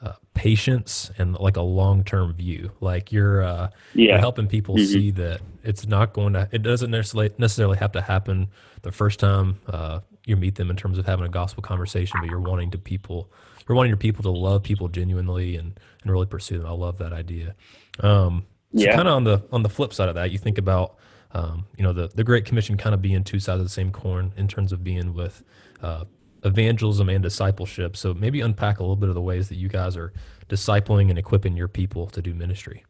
uh, 0.00 0.12
patience 0.32 1.10
and 1.18 1.34
like 1.38 1.56
a 1.56 1.62
long 1.62 2.04
term 2.04 2.32
view. 2.32 2.70
Like 2.80 3.12
you're, 3.12 3.42
uh, 3.42 3.70
yeah. 3.94 4.12
you're 4.12 4.18
helping 4.18 4.46
people 4.46 4.76
mm-hmm. 4.76 4.86
see 4.86 5.10
that 5.12 5.40
it's 5.64 5.86
not 5.86 6.12
going 6.12 6.32
to, 6.34 6.48
it 6.52 6.62
doesn't 6.62 6.90
necessarily 6.90 7.30
necessarily 7.36 7.76
have 7.78 7.92
to 7.92 8.00
happen 8.00 8.48
the 8.82 8.92
first 8.92 9.18
time 9.18 9.58
uh, 9.66 10.00
you 10.24 10.36
meet 10.36 10.54
them 10.54 10.70
in 10.70 10.76
terms 10.76 10.98
of 10.98 11.06
having 11.06 11.24
a 11.26 11.28
gospel 11.28 11.62
conversation, 11.62 12.20
but 12.20 12.30
you're 12.30 12.38
wanting 12.38 12.70
to 12.70 12.78
people, 12.78 13.30
you're 13.66 13.74
wanting 13.74 13.90
your 13.90 13.96
people 13.96 14.22
to 14.22 14.30
love 14.30 14.62
people 14.62 14.88
genuinely 14.88 15.56
and 15.56 15.80
and 16.02 16.12
really 16.12 16.26
pursue 16.26 16.58
them. 16.58 16.66
I 16.66 16.72
love 16.72 16.98
that 16.98 17.12
idea. 17.12 17.56
Um, 18.00 18.46
so 18.76 18.84
yeah. 18.84 18.94
kind 18.94 19.08
of 19.08 19.14
on 19.14 19.24
the 19.24 19.42
on 19.50 19.62
the 19.62 19.68
flip 19.68 19.92
side 19.92 20.08
of 20.08 20.14
that, 20.14 20.30
you 20.30 20.38
think 20.38 20.58
about 20.58 20.96
um, 21.32 21.66
you 21.76 21.82
know 21.82 21.92
the 21.92 22.08
the 22.08 22.24
Great 22.24 22.44
Commission 22.44 22.76
kind 22.76 22.94
of 22.94 23.02
being 23.02 23.24
two 23.24 23.40
sides 23.40 23.60
of 23.60 23.66
the 23.66 23.70
same 23.70 23.92
coin 23.92 24.32
in 24.36 24.48
terms 24.48 24.72
of 24.72 24.82
being 24.82 25.14
with 25.14 25.42
uh, 25.82 26.04
evangelism 26.44 27.08
and 27.08 27.22
discipleship. 27.22 27.96
So 27.96 28.14
maybe 28.14 28.40
unpack 28.40 28.78
a 28.78 28.82
little 28.82 28.96
bit 28.96 29.08
of 29.08 29.14
the 29.14 29.20
ways 29.20 29.48
that 29.48 29.56
you 29.56 29.68
guys 29.68 29.96
are 29.96 30.12
discipling 30.48 31.10
and 31.10 31.18
equipping 31.18 31.56
your 31.56 31.68
people 31.68 32.06
to 32.08 32.22
do 32.22 32.34
ministry. 32.34 32.84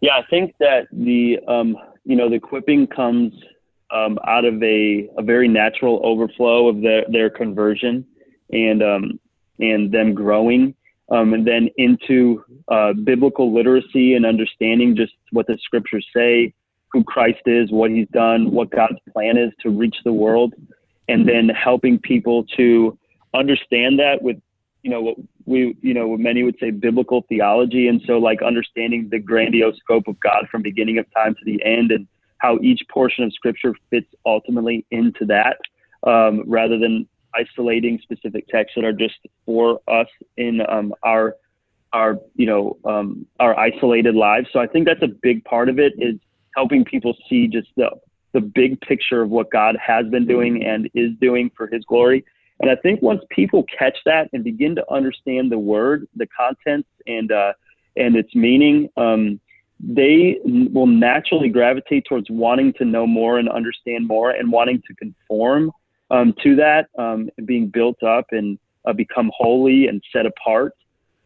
Yeah, 0.00 0.16
I 0.18 0.24
think 0.28 0.54
that 0.58 0.88
the 0.90 1.38
um, 1.46 1.76
you 2.04 2.16
know 2.16 2.28
the 2.28 2.36
equipping 2.36 2.88
comes 2.88 3.32
um, 3.92 4.18
out 4.26 4.44
of 4.44 4.60
a, 4.62 5.08
a 5.16 5.22
very 5.22 5.48
natural 5.48 6.00
overflow 6.02 6.68
of 6.68 6.82
their 6.82 7.04
their 7.08 7.30
conversion 7.30 8.04
and 8.50 8.82
um, 8.82 9.20
and 9.60 9.92
them 9.92 10.14
growing 10.14 10.74
um, 11.12 11.34
and 11.34 11.46
then 11.46 11.68
into 11.76 12.42
uh, 12.68 12.94
biblical 12.94 13.54
literacy 13.54 14.14
and 14.14 14.24
understanding 14.24 14.96
just 14.96 15.12
what 15.30 15.46
the 15.46 15.58
scriptures 15.62 16.06
say, 16.14 16.54
who 16.90 17.04
Christ 17.04 17.42
is, 17.46 17.70
what 17.70 17.90
he's 17.90 18.08
done, 18.12 18.50
what 18.50 18.70
God's 18.70 18.98
plan 19.12 19.36
is 19.36 19.52
to 19.60 19.70
reach 19.70 19.96
the 20.04 20.12
world, 20.12 20.54
and 21.08 21.28
then 21.28 21.50
helping 21.50 21.98
people 21.98 22.44
to 22.56 22.98
understand 23.34 23.98
that 23.98 24.22
with, 24.22 24.38
you 24.82 24.90
know, 24.90 25.02
what 25.02 25.16
we, 25.44 25.76
you 25.82 25.92
know, 25.92 26.08
what 26.08 26.20
many 26.20 26.42
would 26.44 26.56
say 26.58 26.70
biblical 26.70 27.24
theology. 27.28 27.88
And 27.88 28.00
so, 28.06 28.18
like, 28.18 28.40
understanding 28.42 29.08
the 29.10 29.18
grandiose 29.18 29.76
scope 29.78 30.08
of 30.08 30.18
God 30.20 30.48
from 30.50 30.62
beginning 30.62 30.98
of 30.98 31.06
time 31.12 31.34
to 31.34 31.44
the 31.44 31.62
end 31.62 31.90
and 31.90 32.06
how 32.38 32.58
each 32.62 32.80
portion 32.90 33.24
of 33.24 33.32
scripture 33.32 33.74
fits 33.90 34.08
ultimately 34.24 34.86
into 34.90 35.26
that 35.26 35.58
um, 36.04 36.42
rather 36.46 36.78
than 36.78 37.06
isolating 37.34 37.98
specific 38.02 38.46
texts 38.48 38.74
that 38.76 38.84
are 38.84 38.92
just 38.92 39.14
for 39.46 39.80
us 39.88 40.08
in 40.36 40.60
um, 40.68 40.94
our 41.02 41.36
our 41.92 42.18
you 42.34 42.46
know 42.46 42.76
um, 42.84 43.26
our 43.40 43.58
isolated 43.58 44.14
lives. 44.14 44.48
So 44.52 44.58
I 44.58 44.66
think 44.66 44.86
that's 44.86 45.02
a 45.02 45.08
big 45.08 45.44
part 45.44 45.68
of 45.68 45.78
it 45.78 45.92
is 45.98 46.16
helping 46.56 46.84
people 46.84 47.16
see 47.28 47.48
just 47.48 47.68
the 47.76 47.90
the 48.32 48.40
big 48.40 48.80
picture 48.80 49.22
of 49.22 49.30
what 49.30 49.50
God 49.50 49.76
has 49.84 50.06
been 50.08 50.26
doing 50.26 50.64
and 50.64 50.88
is 50.94 51.10
doing 51.20 51.50
for 51.56 51.66
His 51.66 51.84
glory. 51.84 52.24
And 52.60 52.70
I 52.70 52.76
think 52.76 53.02
once 53.02 53.22
people 53.30 53.64
catch 53.76 53.98
that 54.06 54.28
and 54.32 54.44
begin 54.44 54.74
to 54.76 54.92
understand 54.92 55.50
the 55.50 55.58
word, 55.58 56.06
the 56.16 56.26
contents, 56.26 56.88
and 57.06 57.30
uh, 57.30 57.52
and 57.96 58.16
its 58.16 58.34
meaning, 58.34 58.88
um, 58.96 59.40
they 59.80 60.38
will 60.44 60.86
naturally 60.86 61.48
gravitate 61.48 62.04
towards 62.08 62.30
wanting 62.30 62.72
to 62.74 62.84
know 62.84 63.06
more 63.06 63.38
and 63.38 63.48
understand 63.48 64.06
more 64.06 64.30
and 64.30 64.50
wanting 64.50 64.80
to 64.86 64.94
conform 64.94 65.72
um, 66.12 66.34
to 66.42 66.54
that, 66.56 66.88
um, 66.98 67.28
being 67.44 67.66
built 67.68 68.02
up 68.02 68.26
and 68.30 68.58
uh, 68.84 68.92
become 68.92 69.30
holy 69.36 69.88
and 69.88 70.02
set 70.12 70.26
apart. 70.26 70.74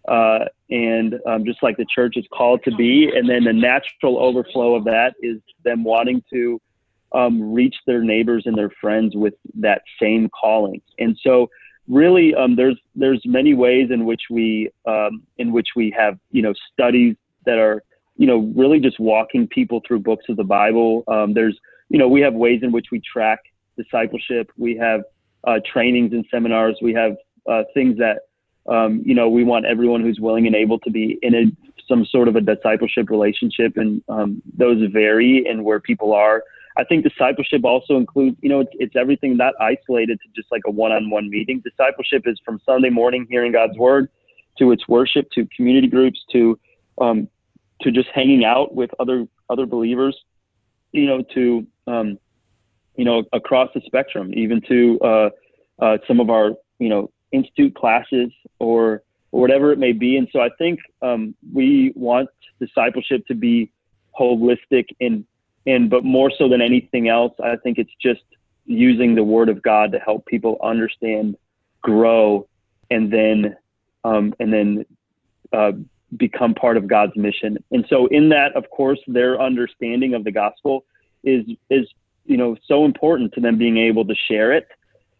Uh, 0.09 0.45
and 0.71 1.17
um, 1.27 1.45
just 1.45 1.61
like 1.63 1.77
the 1.77 1.87
church 1.93 2.17
is 2.17 2.25
called 2.33 2.63
to 2.65 2.71
be. 2.77 3.11
And 3.15 3.29
then 3.29 3.45
the 3.45 3.53
natural 3.53 4.19
overflow 4.19 4.77
of 4.77 4.85
that 4.85 5.15
is 5.21 5.41
them 5.65 5.83
wanting 5.83 6.23
to 6.33 6.61
um, 7.13 7.53
reach 7.53 7.75
their 7.87 8.03
neighbors 8.03 8.45
and 8.47 8.57
their 8.57 8.71
friends 8.81 9.17
with 9.17 9.35
that 9.55 9.83
same 10.01 10.29
calling. 10.29 10.81
And 10.99 11.19
so, 11.23 11.51
really, 11.89 12.35
um, 12.35 12.57
there's 12.57 12.79
there's 12.95 13.21
many 13.25 13.55
ways 13.55 13.91
in 13.91 14.05
which 14.05 14.23
we 14.31 14.71
um, 14.87 15.23
in 15.39 15.53
which 15.53 15.69
we 15.75 15.95
have 15.97 16.19
you 16.31 16.43
know 16.43 16.53
studies 16.73 17.17
that 17.45 17.59
are 17.59 17.83
you 18.17 18.27
know 18.27 18.53
really 18.55 18.81
just 18.81 19.01
walking 19.01 19.47
people 19.47 19.81
through 19.87 20.01
books 20.01 20.27
of 20.29 20.37
the 20.37 20.45
Bible. 20.45 21.05
Um, 21.09 21.33
there's 21.33 21.59
you 21.89 21.99
know 21.99 22.09
we 22.09 22.21
have 22.21 22.35
ways 22.35 22.61
in 22.63 22.71
which 22.71 22.87
we 22.93 23.01
track 23.01 23.41
discipleship. 23.77 24.51
We 24.57 24.77
have 24.77 25.03
uh, 25.45 25.61
trainings 25.71 26.13
and 26.13 26.25
seminars. 26.31 26.79
We 26.83 26.95
have 26.95 27.17
uh, 27.49 27.63
things 27.75 27.99
that 27.99 28.21
um, 28.73 29.03
you 29.05 29.15
know 29.15 29.29
we 29.29 29.45
want 29.45 29.67
everyone 29.67 30.03
who's 30.03 30.19
willing 30.21 30.47
and 30.47 30.57
able 30.57 30.79
to 30.81 30.91
be 30.91 31.19
in 31.23 31.35
a, 31.35 31.45
some 31.89 32.05
sort 32.07 32.29
of 32.29 32.37
a 32.37 32.41
discipleship 32.41 33.11
relationship, 33.11 33.77
and 33.77 34.03
um, 34.09 34.43
those 34.57 34.79
vary 34.93 35.47
in 35.47 35.65
where 35.65 35.81
people 35.81 36.13
are. 36.13 36.43
I 36.79 36.85
think 36.85 37.05
discipleship 37.05 37.65
also 37.65 37.97
includes, 37.97 38.37
you 38.43 38.51
know, 38.51 38.61
it's, 38.61 38.71
it's 38.75 38.97
everything 38.97 39.37
not 39.37 39.55
isolated 39.59 40.19
to 40.21 40.29
just 40.35 40.53
like 40.53 40.61
a 40.67 40.71
one-on-one 40.71 41.31
meeting. 41.31 41.63
Discipleship 41.65 42.25
is 42.27 42.39
from 42.45 42.61
Sunday 42.67 42.91
morning 42.91 43.27
hearing 43.31 43.53
God's 43.53 43.79
word 43.79 44.11
to 44.59 44.73
its 44.73 44.87
worship 44.87 45.31
to 45.33 45.47
community 45.57 45.87
groups 45.87 46.19
to 46.33 46.59
um, 47.01 47.29
to 47.83 47.91
just 47.91 48.09
hanging 48.15 48.45
out 48.45 48.75
with 48.75 48.91
other 49.01 49.27
other 49.49 49.67
believers, 49.67 50.17
you 50.93 51.07
know, 51.07 51.23
to 51.35 51.67
um, 51.87 52.19
you 52.97 53.05
know, 53.05 53.25
across 53.33 53.69
the 53.75 53.83
spectrum, 53.87 54.33
even 54.35 54.61
to 54.63 54.99
uh, 55.01 55.31
uh, 55.81 55.99
some 56.09 56.21
of 56.21 56.31
our, 56.31 56.53
you 56.79 56.89
know, 56.89 57.11
institute 57.33 57.75
classes 57.75 58.31
or, 58.59 59.03
or 59.33 59.41
whatever 59.41 59.73
it 59.73 59.79
may 59.79 59.93
be. 59.93 60.17
And 60.17 60.29
so 60.33 60.41
I 60.41 60.49
think 60.59 60.81
um, 61.03 61.35
we 61.53 61.93
want 61.95 62.31
discipleship 62.61 63.27
to 63.27 63.35
be 63.35 63.71
holistic 64.19 64.87
and, 65.01 65.25
and, 65.67 65.91
but 65.91 66.05
more 66.05 66.31
so 66.39 66.49
than 66.49 66.63
anything 66.63 67.09
else, 67.09 67.35
I 67.43 67.57
think 67.57 67.79
it's 67.79 67.91
just 68.01 68.23
using 68.65 69.15
the 69.15 69.25
word 69.25 69.49
of 69.49 69.63
God 69.63 69.93
to 69.93 69.99
help 69.99 70.25
people 70.27 70.59
understand, 70.63 71.37
grow, 71.83 72.49
and 72.91 73.13
then, 73.13 73.57
um, 74.05 74.35
and 74.41 74.53
then, 74.53 74.87
uh, 75.53 75.73
become 76.17 76.55
part 76.55 76.77
of 76.77 76.87
God's 76.87 77.17
mission. 77.17 77.59
And 77.73 77.85
so 77.91 78.07
in 78.07 78.29
that, 78.31 78.55
of 78.55 78.71
course, 78.71 79.01
their 79.09 79.41
understanding 79.41 80.15
of 80.15 80.23
the 80.23 80.31
gospel 80.31 80.85
is, 81.25 81.45
is 81.69 81.87
you 82.27 82.37
know 82.37 82.57
so 82.67 82.85
important 82.85 83.33
to 83.35 83.41
them 83.41 83.59
being 83.59 83.79
able 83.79 84.05
to 84.05 84.15
share 84.29 84.53
it 84.53 84.69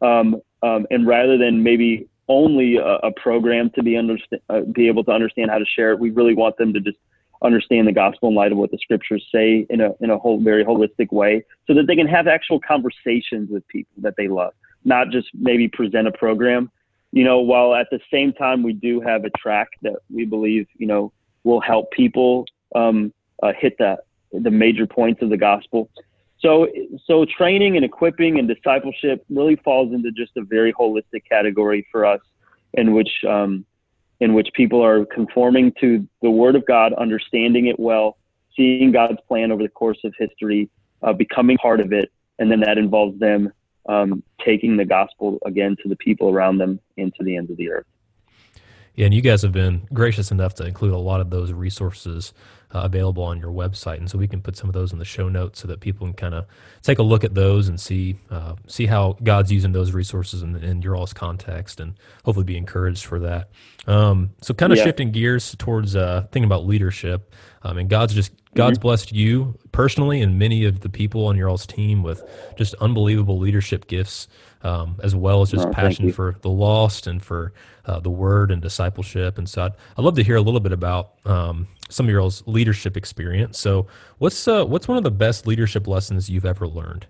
um, 0.03 0.41
um, 0.63 0.87
and 0.91 1.07
rather 1.07 1.39
than 1.39 1.63
maybe 1.63 2.09
only 2.29 2.77
a, 2.77 2.97
a 2.97 3.13
program 3.13 3.71
to 3.71 3.83
be 3.83 3.93
understa- 3.93 4.41
uh, 4.49 4.61
be 4.73 4.89
able 4.89 5.05
to 5.05 5.11
understand 5.11 5.51
how 5.51 5.59
to 5.59 5.67
share 5.67 5.93
it 5.93 5.99
we 5.99 6.11
really 6.11 6.35
want 6.35 6.57
them 6.57 6.73
to 6.73 6.81
just 6.81 6.99
understand 7.43 7.87
the 7.87 7.93
gospel 7.93 8.31
in 8.31 8.35
light 8.35 8.51
of 8.51 8.59
what 8.59 8.71
the 8.71 8.79
scriptures 8.79 9.25
say 9.33 9.67
in 9.69 9.81
a 9.81 9.91
in 10.01 10.11
a 10.11 10.19
whole 10.19 10.41
very 10.41 10.65
holistic 10.65 11.13
way 11.13 11.45
so 11.67 11.75
that 11.75 11.87
they 11.87 11.95
can 11.95 12.07
have 12.07 12.27
actual 12.27 12.59
conversations 12.61 13.51
with 13.51 13.67
people 13.69 13.93
that 13.99 14.15
they 14.17 14.29
love 14.29 14.53
not 14.87 15.11
just 15.11 15.29
maybe 15.35 15.69
present 15.69 16.07
a 16.07 16.13
program. 16.13 16.71
You 17.13 17.25
know 17.25 17.41
while 17.41 17.75
at 17.75 17.89
the 17.91 18.01
same 18.11 18.33
time 18.33 18.63
we 18.63 18.73
do 18.73 19.01
have 19.01 19.25
a 19.25 19.31
track 19.31 19.69
that 19.83 19.97
we 20.11 20.25
believe 20.25 20.67
you 20.77 20.87
know 20.87 21.13
will 21.45 21.61
help 21.61 21.91
people 21.91 22.47
um, 22.75 23.13
uh, 23.43 23.53
hit 23.59 23.77
the 23.79 23.97
the 24.33 24.51
major 24.51 24.87
points 24.87 25.23
of 25.23 25.31
the 25.31 25.37
gospel 25.37 25.91
so, 26.39 26.69
so 27.07 27.25
training 27.25 27.77
and 27.77 27.85
equipping 27.85 28.39
and 28.39 28.47
discipleship 28.47 29.25
really 29.31 29.57
falls 29.57 29.93
into 29.93 30.11
just 30.13 30.33
a 30.37 30.43
very 30.43 30.73
holistic 30.73 31.25
category 31.29 31.87
for 31.91 32.05
us, 32.05 32.21
in 32.75 32.93
which 32.93 33.11
um, 33.27 33.65
in 34.21 34.35
which 34.35 34.49
people 34.55 34.83
are 34.83 35.05
conforming 35.07 35.73
to 35.81 36.07
the 36.23 36.31
Word 36.31 36.57
of 36.57 36.67
God, 36.67 36.93
understanding 36.95 37.67
it 37.67 37.79
well, 37.79 38.17
seeing 38.57 38.93
God's 38.93 39.19
plan 39.29 39.53
over 39.53 39.63
the 39.63 39.69
course 39.69 39.99
of 40.05 40.15
history, 40.19 40.71
uh, 41.03 41.13
becoming 41.13 41.59
part 41.59 41.81
of 41.81 41.93
it, 41.93 42.11
and 42.39 42.51
then 42.51 42.61
that 42.61 42.79
involves 42.79 43.19
them 43.19 43.53
um, 43.89 44.23
taking 44.45 44.77
the 44.77 44.85
gospel 44.85 45.39
again 45.45 45.77
to 45.83 45.89
the 45.89 45.97
people 45.97 46.31
around 46.31 46.59
them 46.59 46.81
and 46.97 47.15
to 47.17 47.25
the 47.25 47.37
ends 47.37 47.51
of 47.51 47.57
the 47.57 47.71
earth. 47.71 47.87
Yeah, 48.95 49.05
and 49.05 49.15
you 49.15 49.21
guys 49.21 49.43
have 49.43 49.53
been 49.53 49.87
gracious 49.93 50.31
enough 50.31 50.55
to 50.55 50.65
include 50.65 50.95
a 50.95 50.99
lot 50.99 51.21
of 51.21 51.29
those 51.29 51.53
resources 51.53 52.33
uh, 52.75 52.81
available 52.81 53.23
on 53.23 53.39
your 53.39 53.51
website, 53.51 53.99
and 53.99 54.11
so 54.11 54.19
we 54.19 54.29
can 54.29 54.41
put 54.41 54.57
some 54.57 54.69
of 54.69 54.75
those 54.75 54.93
in 54.93 54.99
the 54.99 55.05
show 55.05 55.29
notes 55.29 55.61
so 55.61 55.69
that 55.69 55.81
people 55.81 56.07
can 56.07 56.15
kind 56.15 56.35
of 56.35 56.47
take 56.83 56.99
a 56.99 57.03
look 57.03 57.25
at 57.25 57.35
those 57.35 57.69
and 57.69 57.81
see 57.81 58.17
uh, 58.31 58.55
see 58.67 58.87
how 58.87 59.17
God's 59.23 59.53
using 59.53 59.73
those 59.73 59.93
resources 59.93 60.43
in, 60.43 60.57
in 60.57 60.83
your 60.83 60.97
all's 60.97 61.13
context, 61.13 61.81
and 61.81 61.95
hopefully 62.25 62.45
be 62.45 62.57
encouraged 62.57 63.05
for 63.05 63.19
that. 63.21 63.51
Um, 63.87 64.31
so, 64.41 64.53
kind 64.53 64.73
of 64.73 64.79
yeah. 64.79 64.85
shifting 64.85 65.13
gears 65.13 65.55
towards 65.57 65.95
uh, 65.95 66.27
thinking 66.33 66.45
about 66.45 66.67
leadership. 66.67 67.33
I 67.63 67.73
mean, 67.73 67.89
God's 67.89 68.15
just 68.15 68.33
God's 68.55 68.79
mm-hmm. 68.79 68.83
blessed 68.83 69.13
you 69.13 69.59
personally 69.73 70.23
and 70.23 70.39
many 70.39 70.65
of 70.65 70.81
the 70.81 70.89
people 70.89 71.27
on 71.27 71.37
your 71.37 71.49
all's 71.49 71.67
team 71.67 72.03
with 72.03 72.23
just 72.57 72.75
unbelievable 72.77 73.39
leadership 73.39 73.87
gifts, 73.87 74.29
um, 74.63 74.99
as 75.03 75.15
well 75.15 75.43
as 75.43 75.51
just 75.51 75.67
oh, 75.67 75.71
passion 75.71 76.13
for 76.13 76.37
the 76.41 76.49
lost 76.49 77.07
and 77.07 77.23
for 77.23 77.53
uh, 77.85 78.01
the 78.01 78.11
word 78.11 78.51
and 78.51 78.61
discipleship. 78.61 79.39
And 79.39 79.49
so, 79.49 79.65
I'd, 79.67 79.73
I'd, 79.97 80.05
love 80.05 80.17
to 80.17 80.25
hear 80.25 80.37
a 80.37 80.41
little 80.41 80.61
bit 80.61 80.73
about 80.73 81.13
um, 81.25 81.69
some 81.89 82.07
of 82.07 82.11
your 82.11 82.29
leadership 82.47 82.97
experience. 82.97 83.59
So, 83.59 83.87
what's 84.19 84.47
uh, 84.49 84.65
what's 84.65 84.89
one 84.89 84.99
of 84.99 85.05
the 85.05 85.11
best 85.11 85.47
leadership 85.47 85.87
lessons 85.87 86.29
you've 86.29 86.47
ever 86.47 86.67
learned? 86.67 87.07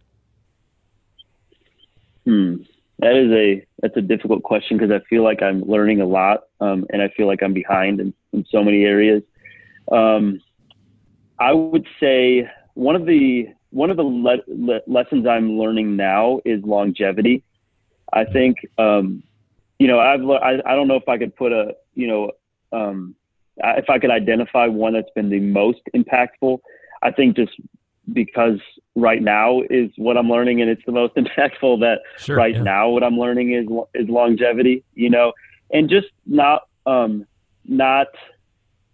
Hmm. 2.25 2.57
That 2.99 3.15
is 3.15 3.31
a 3.31 3.67
that's 3.83 3.97
a 3.97 4.01
difficult 4.01 4.43
question 4.43 4.79
because 4.79 4.91
I 4.91 5.05
feel 5.09 5.23
like 5.23 5.43
I'm 5.43 5.62
learning 5.62 6.01
a 6.01 6.07
lot, 6.07 6.45
um, 6.61 6.87
and 6.91 7.03
I 7.03 7.09
feel 7.09 7.27
like 7.27 7.43
I'm 7.43 7.53
behind 7.53 8.01
in, 8.01 8.15
in 8.33 8.45
so 8.51 8.65
many 8.65 8.85
areas. 8.85 9.23
Um, 9.93 10.41
I 11.39 11.53
would 11.53 11.87
say 12.01 12.49
one 12.75 12.97
of 12.97 13.05
the 13.05 13.49
one 13.71 13.91
of 13.91 13.99
the 13.99 14.03
le- 14.03 14.43
le- 14.47 14.81
lessons 14.87 15.27
I'm 15.27 15.59
learning 15.59 15.97
now 15.97 16.41
is 16.45 16.62
longevity. 16.65 17.43
I 18.12 18.25
think 18.25 18.57
um, 18.79 19.23
you 19.79 19.89
know 19.89 20.01
I've 20.01 20.23
I, 20.23 20.62
I 20.65 20.75
don't 20.75 20.89
know 20.89 20.97
if 20.97 21.09
I 21.09 21.19
could 21.19 21.37
put 21.37 21.53
a 21.53 21.77
you 21.95 22.07
know 22.07 22.33
um, 22.73 23.15
if 23.59 23.88
I 23.88 23.99
could 23.99 24.11
identify 24.11 24.66
one 24.66 24.95
that's 24.95 25.11
been 25.14 25.31
the 25.31 25.40
most 25.40 25.81
impactful. 25.95 26.59
I 27.03 27.11
think 27.11 27.37
just 27.37 27.53
because 28.12 28.59
right 28.95 29.23
now 29.23 29.62
is 29.69 29.90
what 29.97 30.16
I'm 30.16 30.29
learning 30.29 30.61
and 30.62 30.71
it's 30.71 30.85
the 30.87 30.92
most 30.92 31.14
impactful 31.16 31.81
that 31.81 32.01
sure, 32.19 32.37
right 32.37 32.55
yeah. 32.55 32.62
now 32.62 32.88
what 32.88 33.03
I'm 33.03 33.19
learning 33.19 33.53
is 33.53 33.66
is 33.95 34.09
longevity, 34.09 34.85
you 34.95 35.11
know, 35.11 35.33
and 35.73 35.88
just 35.88 36.09
not 36.27 36.69
um, 36.87 37.27
not 37.64 38.09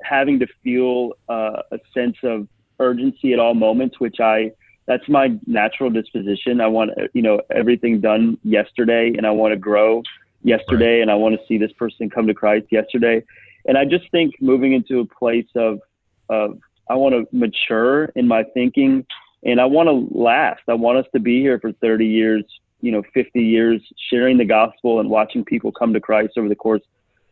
having 0.03 0.38
to 0.40 0.46
feel 0.64 1.12
uh, 1.29 1.62
a 1.70 1.79
sense 1.94 2.16
of 2.22 2.48
urgency 2.81 3.33
at 3.33 3.38
all 3.38 3.55
moments, 3.55 4.01
which 4.01 4.20
I 4.20 4.53
that's 4.87 5.09
my 5.09 5.38
natural 5.46 5.90
disposition. 5.90 6.61
I 6.61 6.66
want 6.66 6.90
you 7.12 7.22
know 7.22 7.40
everything 7.51 8.01
done 8.01 8.38
yesterday, 8.42 9.12
and 9.16 9.27
I 9.27 9.31
want 9.31 9.53
to 9.53 9.57
grow 9.57 10.03
yesterday, 10.42 10.94
right. 10.94 11.03
and 11.03 11.11
I 11.11 11.14
want 11.14 11.38
to 11.38 11.46
see 11.46 11.59
this 11.59 11.72
person 11.72 12.11
come 12.11 12.27
to 12.27 12.35
Christ 12.35 12.66
yesterday. 12.70 13.22
And 13.66 13.79
I 13.79 13.85
just 13.85 14.11
think 14.11 14.35
moving 14.40 14.72
into 14.72 15.01
a 15.01 15.07
place 15.07 15.48
of 15.55 15.81
of 16.29 16.59
I 16.88 16.94
want 16.94 17.14
to 17.14 17.37
mature 17.37 18.07
in 18.16 18.27
my 18.27 18.44
thinking, 18.55 19.07
and 19.44 19.61
I 19.61 19.64
want 19.64 19.88
to 19.88 20.18
last. 20.18 20.62
I 20.68 20.75
want 20.75 20.98
us 20.98 21.07
to 21.14 21.20
be 21.20 21.40
here 21.40 21.59
for 21.59 21.72
30 21.72 22.07
years, 22.07 22.44
you 22.81 22.92
know, 22.92 23.03
50 23.14 23.40
years, 23.40 23.81
sharing 24.11 24.37
the 24.37 24.44
gospel 24.44 25.01
and 25.01 25.09
watching 25.09 25.44
people 25.44 25.72
come 25.72 25.92
to 25.92 26.01
Christ 26.01 26.35
over 26.37 26.48
the 26.48 26.57
course 26.57 26.83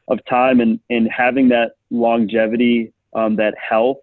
of 0.08 0.24
time 0.24 0.60
and, 0.60 0.80
and 0.88 1.08
having 1.10 1.48
that 1.50 1.72
longevity, 1.90 2.92
um, 3.14 3.36
that 3.36 3.54
health, 3.58 3.98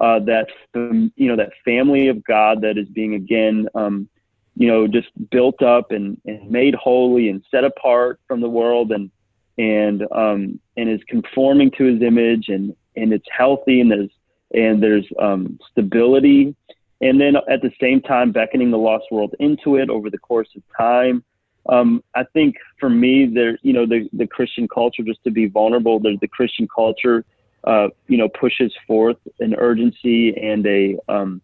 uh, 0.00 0.18
that, 0.20 0.48
um, 0.74 1.12
you 1.16 1.28
know, 1.28 1.36
that 1.36 1.50
family 1.64 2.08
of 2.08 2.24
God 2.24 2.60
that 2.62 2.76
is 2.76 2.88
being 2.88 3.14
again, 3.14 3.68
um, 3.74 4.08
you 4.56 4.68
know, 4.68 4.86
just 4.86 5.08
built 5.30 5.62
up 5.62 5.92
and, 5.92 6.20
and 6.24 6.50
made 6.50 6.74
holy 6.74 7.28
and 7.28 7.44
set 7.50 7.64
apart 7.64 8.20
from 8.26 8.40
the 8.40 8.48
world 8.48 8.92
and, 8.92 9.10
and, 9.58 10.02
um, 10.12 10.60
and 10.76 10.90
is 10.90 11.00
conforming 11.08 11.70
to 11.78 11.84
his 11.84 12.02
image 12.02 12.48
and, 12.48 12.74
and 12.96 13.12
it's 13.12 13.26
healthy 13.30 13.80
and 13.80 13.90
there's, 13.90 14.10
and 14.54 14.82
there's, 14.82 15.06
um, 15.20 15.58
stability. 15.70 16.54
And 17.00 17.20
then 17.20 17.36
at 17.36 17.60
the 17.62 17.72
same 17.80 18.00
time, 18.00 18.32
beckoning 18.32 18.70
the 18.70 18.78
lost 18.78 19.04
world 19.10 19.34
into 19.38 19.76
it 19.76 19.90
over 19.90 20.08
the 20.10 20.18
course 20.18 20.48
of 20.56 20.62
time 20.76 21.24
um, 21.68 22.02
I 22.14 22.24
think 22.32 22.56
for 22.78 22.88
me, 22.88 23.26
there, 23.26 23.58
you 23.62 23.72
know, 23.72 23.86
the, 23.86 24.08
the 24.12 24.26
Christian 24.26 24.68
culture, 24.68 25.02
just 25.02 25.22
to 25.24 25.30
be 25.30 25.46
vulnerable, 25.46 25.98
there's 25.98 26.20
the 26.20 26.28
Christian 26.28 26.68
culture, 26.72 27.24
uh, 27.64 27.88
you 28.08 28.16
know, 28.16 28.28
pushes 28.28 28.72
forth 28.86 29.16
an 29.40 29.54
urgency 29.56 30.36
and 30.36 30.66
a, 30.66 30.96
um, 31.08 31.40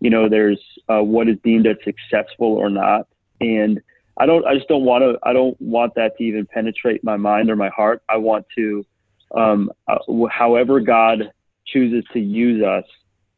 you 0.00 0.10
know, 0.10 0.28
there's 0.28 0.60
uh, 0.88 1.02
what 1.02 1.28
is 1.28 1.36
deemed 1.42 1.66
as 1.66 1.76
successful 1.82 2.54
or 2.54 2.70
not. 2.70 3.08
And 3.40 3.80
I 4.16 4.26
don't, 4.26 4.46
I 4.46 4.54
just 4.54 4.68
don't 4.68 4.84
want 4.84 5.02
to, 5.02 5.18
I 5.22 5.32
don't 5.32 5.60
want 5.60 5.94
that 5.96 6.16
to 6.18 6.24
even 6.24 6.46
penetrate 6.46 7.02
my 7.02 7.16
mind 7.16 7.50
or 7.50 7.56
my 7.56 7.70
heart. 7.70 8.02
I 8.08 8.16
want 8.16 8.46
to, 8.56 8.86
um, 9.34 9.70
uh, 9.88 9.98
however 10.30 10.80
God 10.80 11.32
chooses 11.66 12.04
to 12.12 12.20
use 12.20 12.62
us, 12.62 12.84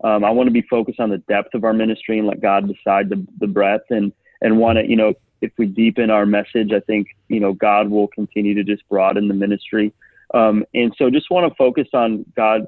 um, 0.04 0.24
I 0.24 0.30
want 0.30 0.46
to 0.48 0.52
be 0.52 0.62
focused 0.62 1.00
on 1.00 1.08
the 1.08 1.18
depth 1.18 1.54
of 1.54 1.64
our 1.64 1.72
ministry 1.72 2.18
and 2.18 2.26
let 2.26 2.40
God 2.40 2.68
decide 2.68 3.08
the, 3.08 3.26
the 3.38 3.46
breadth 3.46 3.86
and, 3.90 4.12
and 4.42 4.58
want 4.58 4.78
to, 4.78 4.86
you 4.86 4.96
know, 4.96 5.14
if 5.40 5.52
we 5.58 5.66
deepen 5.66 6.10
our 6.10 6.26
message, 6.26 6.72
I 6.72 6.80
think 6.80 7.08
you 7.28 7.40
know 7.40 7.52
God 7.52 7.88
will 7.88 8.08
continue 8.08 8.54
to 8.54 8.64
just 8.64 8.88
broaden 8.88 9.28
the 9.28 9.34
ministry. 9.34 9.92
Um, 10.34 10.64
and 10.74 10.94
so, 10.96 11.10
just 11.10 11.30
want 11.30 11.50
to 11.50 11.54
focus 11.56 11.88
on 11.92 12.24
God 12.34 12.66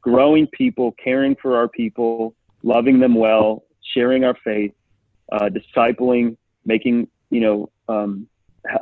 growing 0.00 0.46
people, 0.48 0.92
caring 0.92 1.36
for 1.40 1.56
our 1.56 1.68
people, 1.68 2.34
loving 2.62 3.00
them 3.00 3.14
well, 3.14 3.64
sharing 3.94 4.24
our 4.24 4.36
faith, 4.44 4.72
uh, 5.32 5.48
discipling, 5.48 6.36
making 6.64 7.08
you 7.30 7.40
know, 7.40 7.70
um, 7.88 8.26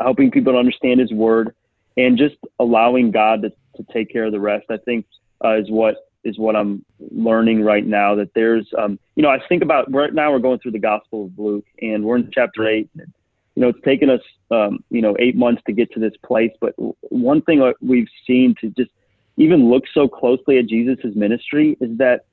helping 0.00 0.30
people 0.30 0.52
to 0.52 0.58
understand 0.58 1.00
His 1.00 1.12
Word, 1.12 1.54
and 1.96 2.16
just 2.16 2.36
allowing 2.58 3.10
God 3.10 3.42
to, 3.42 3.50
to 3.76 3.92
take 3.92 4.10
care 4.10 4.24
of 4.24 4.32
the 4.32 4.40
rest. 4.40 4.66
I 4.70 4.78
think 4.78 5.06
uh, 5.44 5.56
is 5.56 5.70
what 5.70 5.96
is 6.24 6.38
what 6.38 6.54
I'm 6.54 6.84
learning 7.10 7.62
right 7.62 7.84
now. 7.84 8.14
That 8.14 8.32
there's, 8.34 8.66
um, 8.78 8.98
you 9.16 9.22
know, 9.22 9.28
I 9.28 9.38
think 9.48 9.62
about 9.62 9.92
right 9.92 10.14
now 10.14 10.32
we're 10.32 10.38
going 10.38 10.60
through 10.60 10.72
the 10.72 10.78
Gospel 10.78 11.26
of 11.26 11.38
Luke, 11.38 11.66
and 11.80 12.04
we're 12.04 12.16
in 12.16 12.30
chapter 12.32 12.68
eight. 12.68 12.88
You 12.94 13.60
know, 13.60 13.68
it's 13.68 13.84
taken 13.84 14.08
us, 14.08 14.22
um, 14.50 14.82
you 14.90 15.02
know, 15.02 15.14
eight 15.18 15.36
months 15.36 15.62
to 15.66 15.72
get 15.72 15.92
to 15.92 16.00
this 16.00 16.14
place. 16.24 16.52
But 16.60 16.74
one 16.76 17.42
thing 17.42 17.72
we've 17.80 18.08
seen 18.26 18.54
to 18.60 18.70
just 18.70 18.90
even 19.36 19.68
look 19.70 19.84
so 19.92 20.08
closely 20.08 20.58
at 20.58 20.66
Jesus' 20.66 21.14
ministry 21.14 21.76
is 21.80 21.98
that 21.98 22.24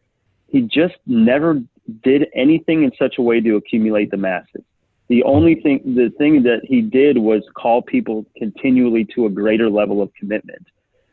he 0.48 0.62
just 0.62 0.96
never 1.06 1.62
did 2.04 2.28
anything 2.34 2.84
in 2.84 2.92
such 2.98 3.16
a 3.18 3.22
way 3.22 3.42
to 3.42 3.56
accumulate 3.56 4.12
the 4.12 4.18
masses. 4.18 4.64
The 5.10 5.24
only 5.24 5.56
thing, 5.56 5.82
the 5.84 6.12
thing 6.18 6.44
that 6.44 6.62
he 6.64 6.82
did 6.82 7.18
was 7.18 7.42
call 7.56 7.82
people 7.82 8.26
continually 8.38 9.06
to 9.16 9.26
a 9.26 9.30
greater 9.30 9.70
level 9.70 10.02
of 10.02 10.14
commitment 10.14 10.66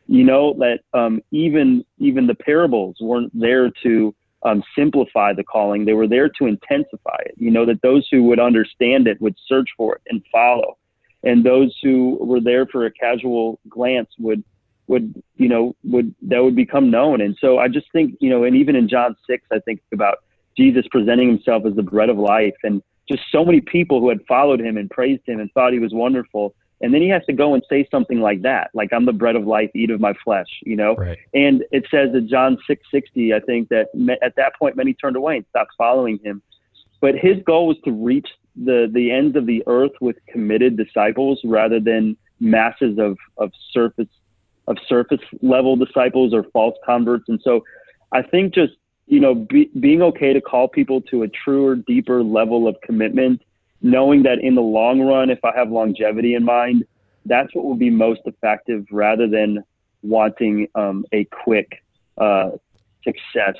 you 0.07 0.23
know 0.23 0.55
that 0.59 0.79
um, 0.97 1.21
even 1.31 1.85
even 1.99 2.27
the 2.27 2.35
parables 2.35 2.95
weren't 2.99 3.37
there 3.37 3.69
to 3.83 4.15
um, 4.43 4.63
simplify 4.77 5.33
the 5.33 5.43
calling; 5.43 5.85
they 5.85 5.93
were 5.93 6.07
there 6.07 6.29
to 6.29 6.45
intensify 6.45 7.17
it. 7.25 7.35
You 7.35 7.51
know 7.51 7.65
that 7.65 7.81
those 7.81 8.07
who 8.09 8.23
would 8.23 8.39
understand 8.39 9.07
it 9.07 9.21
would 9.21 9.35
search 9.47 9.69
for 9.75 9.95
it 9.95 10.01
and 10.07 10.23
follow, 10.31 10.77
and 11.23 11.45
those 11.45 11.77
who 11.83 12.17
were 12.21 12.39
there 12.39 12.65
for 12.65 12.85
a 12.85 12.91
casual 12.91 13.59
glance 13.67 14.09
would 14.17 14.43
would 14.87 15.21
you 15.35 15.49
know 15.49 15.75
would 15.83 16.15
that 16.23 16.41
would 16.41 16.55
become 16.55 16.89
known. 16.89 17.19
And 17.19 17.37
so 17.39 17.59
I 17.59 17.67
just 17.67 17.91
think 17.91 18.15
you 18.21 18.29
know, 18.29 18.45
and 18.45 18.55
even 18.55 18.77
in 18.77 18.87
John 18.87 19.15
six, 19.29 19.45
I 19.51 19.59
think 19.59 19.81
about 19.91 20.19
Jesus 20.55 20.85
presenting 20.89 21.27
himself 21.27 21.65
as 21.65 21.75
the 21.75 21.83
bread 21.83 22.09
of 22.09 22.17
life, 22.17 22.55
and 22.63 22.81
just 23.09 23.23
so 23.31 23.45
many 23.45 23.61
people 23.61 23.99
who 23.99 24.09
had 24.09 24.19
followed 24.27 24.59
him 24.59 24.77
and 24.77 24.89
praised 24.89 25.23
him 25.27 25.39
and 25.39 25.51
thought 25.53 25.73
he 25.73 25.79
was 25.79 25.93
wonderful 25.93 26.53
and 26.81 26.93
then 26.93 27.01
he 27.01 27.09
has 27.09 27.25
to 27.25 27.33
go 27.33 27.53
and 27.53 27.63
say 27.69 27.87
something 27.89 28.19
like 28.19 28.43
that, 28.43 28.69
like 28.73 28.93
I'm 28.93 29.05
the 29.05 29.13
bread 29.13 29.35
of 29.35 29.47
life, 29.47 29.71
eat 29.73 29.89
of 29.89 29.99
my 29.99 30.13
flesh, 30.23 30.47
you 30.63 30.75
know. 30.75 30.95
Right. 30.95 31.17
And 31.33 31.63
it 31.71 31.87
says 31.89 32.13
in 32.13 32.27
John 32.29 32.57
6:60, 32.69 33.33
I 33.33 33.39
think 33.39 33.69
that 33.69 33.87
at 34.21 34.35
that 34.35 34.55
point 34.57 34.75
many 34.75 34.93
turned 34.93 35.15
away 35.15 35.37
and 35.37 35.45
stopped 35.49 35.71
following 35.77 36.19
him. 36.23 36.41
But 37.01 37.15
his 37.15 37.37
goal 37.45 37.67
was 37.67 37.77
to 37.85 37.91
reach 37.91 38.27
the 38.55 38.89
the 38.91 39.11
ends 39.11 39.35
of 39.35 39.47
the 39.47 39.63
earth 39.65 39.93
with 40.01 40.17
committed 40.27 40.77
disciples 40.77 41.39
rather 41.43 41.79
than 41.79 42.15
masses 42.39 42.99
of 42.99 43.17
of 43.37 43.51
surface 43.71 44.09
of 44.67 44.77
surface 44.87 45.21
level 45.41 45.75
disciples 45.75 46.33
or 46.33 46.43
false 46.53 46.75
converts. 46.85 47.25
And 47.27 47.41
so 47.43 47.63
I 48.11 48.21
think 48.21 48.53
just 48.53 48.73
you 49.07 49.19
know 49.19 49.33
be, 49.33 49.69
being 49.79 50.01
okay 50.01 50.33
to 50.33 50.41
call 50.41 50.67
people 50.67 51.01
to 51.01 51.23
a 51.23 51.27
truer, 51.27 51.75
deeper 51.75 52.23
level 52.23 52.67
of 52.67 52.75
commitment 52.81 53.41
knowing 53.81 54.23
that 54.23 54.39
in 54.39 54.55
the 54.55 54.61
long 54.61 55.01
run, 55.01 55.29
if 55.29 55.43
I 55.43 55.51
have 55.55 55.69
longevity 55.69 56.35
in 56.35 56.43
mind, 56.43 56.85
that's 57.25 57.53
what 57.53 57.65
will 57.65 57.75
be 57.75 57.89
most 57.89 58.21
effective 58.25 58.85
rather 58.91 59.27
than 59.27 59.63
wanting 60.01 60.67
um, 60.75 61.05
a 61.11 61.25
quick 61.25 61.83
uh, 62.17 62.51
success 63.03 63.55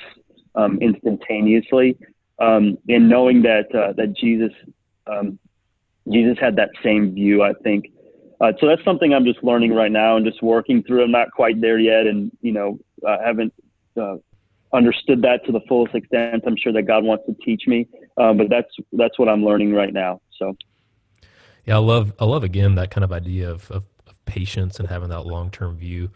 um, 0.54 0.78
instantaneously. 0.80 1.96
Um, 2.40 2.78
and 2.88 3.08
knowing 3.08 3.42
that 3.42 3.74
uh, 3.74 3.92
that 3.94 4.16
Jesus 4.16 4.52
um, 5.08 5.38
Jesus 6.10 6.38
had 6.40 6.56
that 6.56 6.70
same 6.84 7.12
view, 7.12 7.42
I 7.42 7.52
think. 7.64 7.86
Uh, 8.40 8.52
so 8.60 8.68
that's 8.68 8.84
something 8.84 9.12
I'm 9.12 9.24
just 9.24 9.42
learning 9.42 9.74
right 9.74 9.90
now 9.90 10.16
and 10.16 10.24
just 10.24 10.40
working 10.40 10.84
through. 10.84 11.02
I'm 11.02 11.10
not 11.10 11.32
quite 11.32 11.60
there 11.60 11.80
yet, 11.80 12.06
and 12.06 12.30
you 12.40 12.52
know, 12.52 12.78
I 13.06 13.18
haven't 13.24 13.52
uh, 14.00 14.18
understood 14.72 15.22
that 15.22 15.44
to 15.46 15.52
the 15.52 15.60
fullest 15.68 15.94
extent. 15.94 16.44
I'm 16.46 16.56
sure 16.56 16.72
that 16.72 16.82
God 16.82 17.04
wants 17.04 17.24
to 17.26 17.34
teach 17.44 17.66
me, 17.66 17.88
uh, 18.16 18.32
but 18.32 18.48
that's 18.50 18.68
that's 18.92 19.18
what 19.18 19.28
I'm 19.28 19.44
learning 19.44 19.72
right 19.72 19.92
now. 19.92 20.20
So, 20.38 20.56
yeah, 21.64 21.76
I 21.76 21.78
love 21.78 22.12
I 22.18 22.24
love 22.24 22.44
again 22.44 22.74
that 22.76 22.90
kind 22.90 23.04
of 23.04 23.12
idea 23.12 23.50
of 23.50 23.70
of, 23.70 23.86
of 24.06 24.24
patience 24.26 24.78
and 24.78 24.88
having 24.88 25.08
that 25.08 25.22
long 25.22 25.50
term 25.50 25.76
view, 25.76 26.10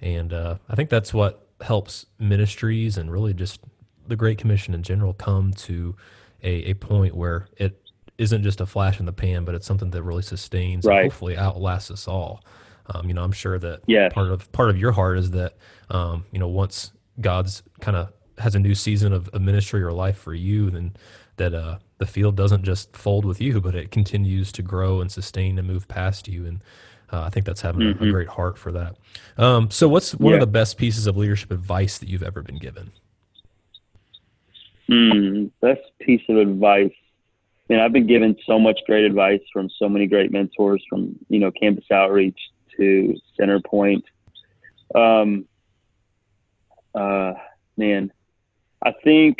and 0.00 0.32
uh, 0.32 0.56
I 0.68 0.74
think 0.74 0.90
that's 0.90 1.12
what 1.12 1.46
helps 1.60 2.06
ministries 2.18 2.96
and 2.96 3.10
really 3.10 3.34
just 3.34 3.60
the 4.06 4.16
Great 4.16 4.38
Commission 4.38 4.74
in 4.74 4.82
general 4.82 5.12
come 5.12 5.52
to 5.52 5.96
a, 6.42 6.70
a 6.70 6.74
point 6.74 7.14
where 7.14 7.48
it 7.56 7.80
isn't 8.16 8.42
just 8.42 8.60
a 8.60 8.66
flash 8.66 8.98
in 8.98 9.06
the 9.06 9.12
pan, 9.12 9.44
but 9.44 9.54
it's 9.54 9.66
something 9.66 9.90
that 9.90 10.02
really 10.02 10.22
sustains 10.22 10.84
Right. 10.86 11.02
and 11.02 11.10
hopefully 11.10 11.36
outlasts 11.36 11.90
us 11.90 12.08
all. 12.08 12.42
Um, 12.86 13.06
you 13.06 13.14
know, 13.14 13.22
I'm 13.22 13.32
sure 13.32 13.58
that 13.58 13.82
Yes. 13.86 14.12
part 14.12 14.30
of 14.30 14.50
part 14.52 14.70
of 14.70 14.78
your 14.78 14.92
heart 14.92 15.18
is 15.18 15.32
that 15.32 15.54
um, 15.90 16.24
you 16.32 16.38
know 16.38 16.48
once 16.48 16.92
God's 17.20 17.62
kind 17.80 17.96
of 17.96 18.12
has 18.38 18.54
a 18.54 18.58
new 18.58 18.74
season 18.74 19.12
of, 19.12 19.28
of 19.28 19.42
ministry 19.42 19.82
or 19.82 19.92
life 19.92 20.18
for 20.18 20.34
you, 20.34 20.70
then 20.70 20.94
that 21.36 21.54
uh, 21.54 21.78
the 21.98 22.06
field 22.06 22.36
doesn't 22.36 22.64
just 22.64 22.96
fold 22.96 23.24
with 23.24 23.40
you, 23.40 23.60
but 23.60 23.74
it 23.74 23.90
continues 23.90 24.52
to 24.52 24.62
grow 24.62 25.00
and 25.00 25.10
sustain 25.10 25.58
and 25.58 25.66
move 25.66 25.88
past 25.88 26.28
you. 26.28 26.46
And 26.46 26.60
uh, 27.12 27.22
I 27.22 27.30
think 27.30 27.46
that's 27.46 27.62
having 27.62 27.82
a, 27.82 27.90
a 27.90 28.10
great 28.10 28.28
heart 28.28 28.58
for 28.58 28.72
that. 28.72 28.96
Um, 29.36 29.70
so, 29.70 29.88
what's 29.88 30.14
one 30.14 30.34
of 30.34 30.38
Mm-hmm. 30.38 30.40
The 30.40 30.46
best 30.46 30.76
pieces 30.76 31.06
of 31.06 31.16
leadership 31.16 31.50
advice 31.50 31.98
that 31.98 32.08
you've 32.08 32.22
ever 32.22 32.42
been 32.42 32.58
given? 32.58 32.92
Mm, 34.88 35.50
best 35.60 35.80
piece 36.00 36.22
of 36.28 36.36
advice. 36.36 36.92
Man, 37.68 37.80
I've 37.80 37.92
been 37.92 38.06
given 38.06 38.36
so 38.46 38.58
much 38.58 38.80
great 38.86 39.04
advice 39.04 39.40
from 39.52 39.68
so 39.78 39.88
many 39.88 40.06
great 40.06 40.32
mentors, 40.32 40.82
from 40.88 41.16
you 41.28 41.38
know 41.38 41.50
campus 41.50 41.84
outreach 41.90 42.38
to 42.76 43.14
Center 43.36 43.60
Point. 43.60 44.04
Um, 44.94 45.46
uh, 46.94 47.32
man, 47.76 48.12
I 48.84 48.92
think, 49.04 49.38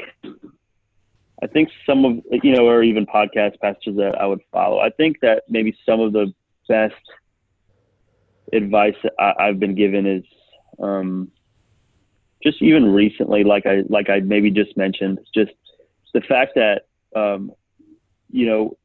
I 1.43 1.47
think 1.47 1.71
some 1.87 2.05
of 2.05 2.43
you 2.43 2.55
know, 2.55 2.67
or 2.67 2.83
even 2.83 3.07
podcast 3.07 3.61
pastors 3.61 3.97
that 3.97 4.17
I 4.21 4.27
would 4.27 4.41
follow. 4.53 4.81
I 4.81 4.91
think 4.91 5.21
that 5.21 5.45
maybe 5.49 5.77
some 5.87 6.01
of 6.01 6.13
the 6.13 6.33
best 6.69 6.95
advice 8.53 8.97
I, 9.19 9.33
I've 9.39 9.61
been 9.61 9.75
given 9.75 10.07
is 10.07 10.25
um, 10.81 11.31
just 12.43 12.61
even 12.63 12.93
recently, 12.93 13.45
like 13.45 13.67
I 13.67 13.83
like 13.89 14.11
I 14.11 14.21
maybe 14.21 14.51
just 14.51 14.77
mentioned, 14.77 15.19
just 15.35 15.53
the 16.15 16.21
fact 16.23 16.53
that 16.57 16.83
um, 17.15 17.53
you 18.31 18.47
know, 18.47 18.77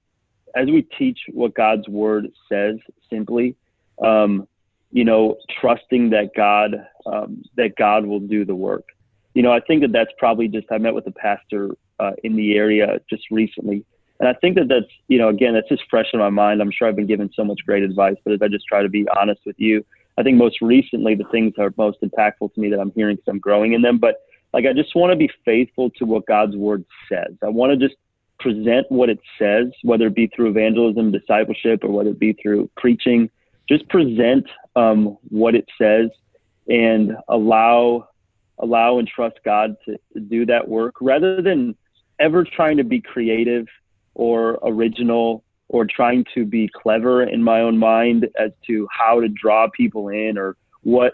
as 0.56 0.68
we 0.68 0.84
teach 0.98 1.20
what 1.32 1.54
God's 1.54 1.88
word 1.88 2.28
says, 2.50 2.78
simply, 3.10 3.56
um, 4.04 4.48
you 4.94 5.04
know, 5.04 5.38
trusting 5.60 6.12
that 6.12 6.30
God 6.36 6.76
um, 7.06 7.44
that 7.58 7.76
God 7.76 8.06
will 8.06 8.20
do 8.20 8.46
the 8.46 8.56
work. 8.56 8.86
You 9.34 9.42
know, 9.42 9.52
I 9.52 9.60
think 9.60 9.82
that 9.82 9.92
that's 9.92 10.12
probably 10.20 10.48
just. 10.48 10.68
I 10.72 10.78
met 10.78 10.94
with 10.94 11.08
a 11.08 11.12
pastor 11.12 11.72
uh, 12.00 12.12
in 12.24 12.36
the 12.36 12.56
area 12.56 13.00
just 13.10 13.24
recently, 13.32 13.84
and 14.20 14.30
I 14.30 14.34
think 14.34 14.56
that 14.56 14.68
that's 14.68 14.92
you 15.08 15.18
know, 15.18 15.30
again, 15.30 15.56
that's 15.56 15.68
just 15.68 15.84
fresh 15.90 16.06
in 16.14 16.20
my 16.20 16.30
mind. 16.30 16.62
I'm 16.62 16.72
sure 16.72 16.88
I've 16.88 16.96
been 16.96 17.08
given 17.08 17.32
so 17.36 17.44
much 17.44 17.60
great 17.66 17.82
advice, 17.82 18.16
but 18.24 18.34
as 18.34 18.42
I 18.42 18.48
just 18.48 18.68
try 18.68 18.84
to 18.84 18.90
be 18.90 19.08
honest 19.20 19.42
with 19.48 19.56
you, 19.58 19.84
I 20.18 20.24
think 20.24 20.38
most 20.38 20.62
recently 20.62 21.16
the 21.16 21.26
things 21.32 21.54
that 21.58 21.64
are 21.64 21.74
most 21.76 21.98
impactful 22.02 22.54
to 22.54 22.62
me 22.62 22.70
that 22.70 22.80
I'm 22.80 22.92
hearing 22.92 23.16
because 23.16 23.32
I'm 23.32 23.40
growing 23.40 23.74
in 23.74 23.82
them. 23.82 23.98
But 23.98 24.22
like, 24.54 24.68
I 24.68 24.74
just 24.74 24.96
want 24.96 25.12
to 25.12 25.18
be 25.18 25.32
faithful 25.44 25.90
to 25.98 26.06
what 26.06 26.28
God's 26.28 26.56
word 26.56 26.86
says. 27.10 27.34
I 27.42 27.50
want 27.50 27.72
to 27.72 27.88
just 27.88 28.00
present 28.40 28.86
what 28.90 29.10
it 29.10 29.20
says, 29.40 29.68
whether 29.82 30.06
it 30.08 30.16
be 30.16 30.28
through 30.28 30.50
evangelism, 30.50 31.12
discipleship, 31.12 31.84
or 31.84 31.90
whether 31.90 32.12
it 32.12 32.20
be 32.20 32.34
through 32.34 32.70
preaching. 32.78 33.32
Just 33.68 33.88
present 33.90 34.46
um, 34.76 35.18
what 35.30 35.56
it 35.56 35.66
says 35.80 36.10
and 36.68 37.16
allow 37.30 38.08
allow 38.60 39.00
and 39.00 39.08
trust 39.08 39.40
God 39.44 39.76
to, 39.86 39.98
to 40.14 40.20
do 40.20 40.46
that 40.46 40.68
work 40.68 40.96
rather 41.02 41.42
than 41.42 41.76
ever 42.20 42.44
trying 42.44 42.78
to 42.78 42.84
be 42.84 43.02
creative 43.02 43.66
or 44.14 44.60
original 44.64 45.44
or 45.70 45.86
trying 45.86 46.24
to 46.36 46.46
be 46.46 46.70
clever 46.74 47.24
in 47.24 47.42
my 47.44 47.62
own 47.62 47.78
mind 47.78 48.30
as 48.38 48.52
to 48.68 48.88
how 48.92 49.20
to 49.20 49.28
draw 49.28 49.68
people 49.76 50.10
in 50.10 50.38
or 50.38 50.56
what 50.82 51.14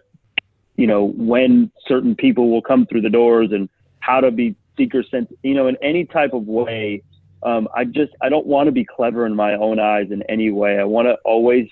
you 0.75 0.85
know 0.85 1.05
when 1.15 1.71
certain 1.87 2.15
people 2.15 2.49
will 2.49 2.61
come 2.61 2.85
through 2.85 3.01
the 3.01 3.09
doors 3.09 3.49
and 3.51 3.69
how 3.99 4.19
to 4.19 4.31
be 4.31 4.55
seeker 4.77 5.03
sense 5.03 5.31
you 5.43 5.53
know 5.53 5.67
in 5.67 5.77
any 5.81 6.05
type 6.05 6.33
of 6.33 6.45
way. 6.45 7.03
Um, 7.41 7.69
i 7.73 7.85
just 7.85 8.11
i 8.21 8.27
don't 8.27 8.45
want 8.45 8.67
to 8.67 8.73
be 8.73 8.83
clever 8.83 9.25
in 9.25 9.33
my 9.33 9.53
own 9.53 9.79
eyes 9.79 10.07
in 10.11 10.23
any 10.23 10.51
way. 10.51 10.77
I 10.77 10.83
want 10.83 11.07
to 11.07 11.15
always 11.23 11.69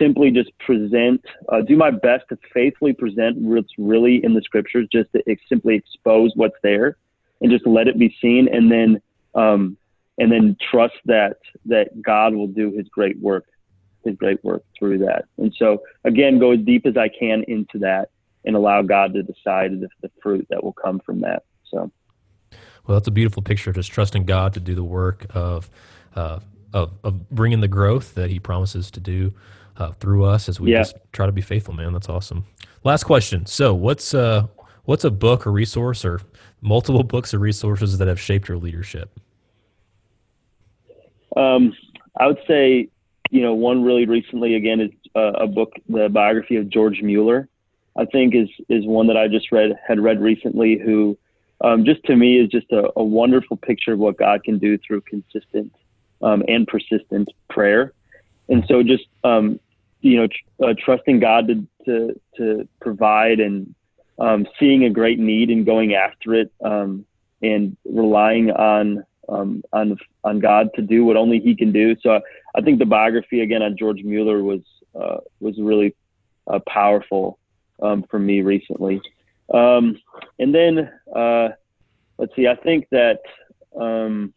simply 0.00 0.30
just 0.30 0.50
present 0.58 1.24
uh, 1.50 1.60
do 1.60 1.76
my 1.76 1.90
best 1.90 2.24
to 2.30 2.38
faithfully 2.52 2.92
present 2.92 3.36
what's 3.36 3.72
really 3.78 4.24
in 4.24 4.34
the 4.34 4.42
scriptures 4.42 4.88
just 4.90 5.12
to 5.12 5.22
ex- 5.28 5.42
simply 5.48 5.76
expose 5.76 6.32
what's 6.34 6.56
there 6.62 6.96
and 7.40 7.50
just 7.50 7.66
let 7.66 7.86
it 7.86 7.98
be 7.98 8.16
seen 8.20 8.48
and 8.52 8.70
then 8.72 9.00
um, 9.34 9.76
and 10.18 10.30
then 10.30 10.56
trust 10.70 10.94
that 11.06 11.38
that 11.64 12.02
God 12.02 12.34
will 12.34 12.46
do 12.46 12.72
His 12.72 12.86
great 12.88 13.18
work, 13.18 13.46
His 14.04 14.14
great 14.16 14.42
work 14.44 14.62
through 14.78 14.98
that. 14.98 15.24
And 15.38 15.54
so 15.58 15.82
again, 16.04 16.38
go 16.38 16.52
as 16.52 16.60
deep 16.60 16.86
as 16.86 16.96
I 16.96 17.08
can 17.08 17.44
into 17.48 17.78
that, 17.78 18.10
and 18.44 18.54
allow 18.56 18.82
God 18.82 19.14
to 19.14 19.22
decide 19.22 19.80
the, 19.80 19.88
the 20.02 20.10
fruit 20.22 20.46
that 20.50 20.62
will 20.62 20.72
come 20.72 21.00
from 21.04 21.20
that. 21.20 21.44
So 21.70 21.90
Well, 22.86 22.98
that's 22.98 23.08
a 23.08 23.12
beautiful 23.12 23.42
picture. 23.42 23.72
Just 23.72 23.90
trusting 23.90 24.24
God 24.24 24.52
to 24.54 24.60
do 24.60 24.74
the 24.74 24.84
work 24.84 25.26
of 25.30 25.70
uh, 26.14 26.40
of, 26.72 26.92
of 27.02 27.28
bringing 27.30 27.60
the 27.60 27.68
growth 27.68 28.14
that 28.14 28.30
He 28.30 28.38
promises 28.38 28.90
to 28.92 29.00
do 29.00 29.32
uh, 29.80 29.92
through 29.92 30.24
us 30.24 30.48
as 30.48 30.60
we 30.60 30.72
Yeah. 30.72 30.78
just 30.78 30.96
try 31.12 31.26
to 31.26 31.32
be 31.32 31.40
faithful. 31.40 31.74
Man, 31.74 31.92
that's 31.92 32.08
awesome. 32.08 32.44
Last 32.84 33.04
question. 33.04 33.46
So, 33.46 33.74
what's 33.74 34.14
uh, 34.14 34.46
what's 34.84 35.04
a 35.04 35.10
book 35.10 35.46
or 35.46 35.52
resource 35.52 36.04
or 36.04 36.20
multiple 36.60 37.02
books 37.02 37.32
or 37.34 37.38
resources 37.38 37.98
that 37.98 38.08
have 38.08 38.20
shaped 38.20 38.48
your 38.48 38.58
leadership? 38.58 39.18
um, 41.36 41.72
I 42.18 42.26
would 42.26 42.40
say, 42.46 42.88
you 43.30 43.40
know, 43.42 43.54
one 43.54 43.84
really 43.84 44.06
recently 44.06 44.54
again 44.56 44.80
is 44.80 44.90
uh, 45.14 45.32
a 45.32 45.46
book, 45.46 45.72
the 45.88 46.08
biography 46.08 46.56
of 46.56 46.68
George 46.68 47.00
Mueller. 47.02 47.48
I 47.96 48.04
think 48.06 48.34
is 48.34 48.48
is 48.68 48.86
one 48.86 49.06
that 49.08 49.16
I 49.16 49.28
just 49.28 49.50
read 49.52 49.72
had 49.86 50.00
read 50.00 50.20
recently. 50.20 50.78
Who 50.78 51.18
um, 51.60 51.84
just 51.84 52.02
to 52.04 52.16
me 52.16 52.38
is 52.38 52.48
just 52.48 52.70
a, 52.72 52.90
a 52.96 53.04
wonderful 53.04 53.56
picture 53.56 53.92
of 53.92 53.98
what 53.98 54.16
God 54.16 54.42
can 54.44 54.58
do 54.58 54.78
through 54.78 55.02
consistent 55.02 55.72
um, 56.22 56.42
and 56.48 56.66
persistent 56.66 57.28
prayer. 57.48 57.92
And 58.48 58.64
so 58.66 58.82
just 58.82 59.04
um, 59.22 59.60
you 60.00 60.16
know 60.16 60.26
tr- 60.26 60.64
uh, 60.64 60.74
trusting 60.78 61.20
God 61.20 61.48
to 61.48 61.66
to 61.84 62.20
to 62.36 62.68
provide 62.80 63.40
and 63.40 63.74
um, 64.18 64.46
seeing 64.58 64.84
a 64.84 64.90
great 64.90 65.18
need 65.18 65.50
and 65.50 65.64
going 65.64 65.94
after 65.94 66.34
it 66.34 66.52
um, 66.64 67.04
and 67.42 67.76
relying 67.84 68.50
on 68.50 69.04
um, 69.28 69.62
on 69.72 69.96
on 70.24 70.40
God 70.40 70.68
to 70.74 70.82
do 70.82 71.04
what 71.04 71.16
only 71.16 71.40
He 71.40 71.54
can 71.54 71.72
do. 71.72 71.96
So 72.02 72.16
I, 72.16 72.20
I 72.56 72.60
think 72.60 72.78
the 72.78 72.86
biography 72.86 73.40
again 73.40 73.62
on 73.62 73.76
George 73.76 74.02
Mueller 74.02 74.42
was 74.42 74.60
uh, 74.94 75.18
was 75.40 75.58
really 75.58 75.94
uh, 76.46 76.60
powerful 76.68 77.38
um, 77.82 78.04
for 78.10 78.18
me 78.18 78.42
recently. 78.42 79.00
Um, 79.52 79.96
and 80.38 80.54
then 80.54 80.90
uh, 81.14 81.48
let's 82.18 82.34
see, 82.36 82.46
I 82.46 82.56
think 82.56 82.88
that 82.90 83.20
um, 83.78 84.32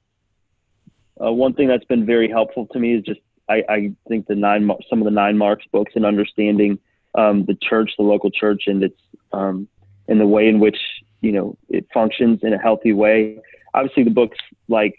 uh, 1.23 1.32
one 1.32 1.54
thing 1.54 1.67
that's 1.67 1.86
been 1.86 2.06
very 2.06 2.30
helpful 2.30 2.67
to 2.67 2.80
me 2.80 2.95
is 2.95 3.04
just 3.04 3.19
I, 3.49 3.63
I 3.69 3.91
think 4.08 4.27
the 4.27 4.36
nine 4.36 4.69
some 4.89 4.99
of 4.99 5.06
the 5.06 5.12
nine 5.12 5.38
marks 5.38 5.65
books 5.71 5.93
and 5.95 6.06
understanding 6.06 6.79
um, 7.15 7.45
the 7.45 7.58
church, 7.62 7.91
the 7.97 8.03
local 8.03 8.32
church, 8.32 8.63
and 8.67 8.84
its 8.84 8.99
um, 9.32 9.67
and 10.08 10.19
the 10.19 10.27
way 10.27 10.47
in 10.47 10.60
which 10.60 10.77
you 11.21 11.32
know 11.32 11.58
it 11.69 11.86
functions 11.93 12.39
in 12.43 12.53
a 12.53 12.58
healthy 12.58 12.93
way. 12.93 13.39
Obviously, 13.73 14.03
the 14.03 14.12
books 14.12 14.38
like 14.67 14.95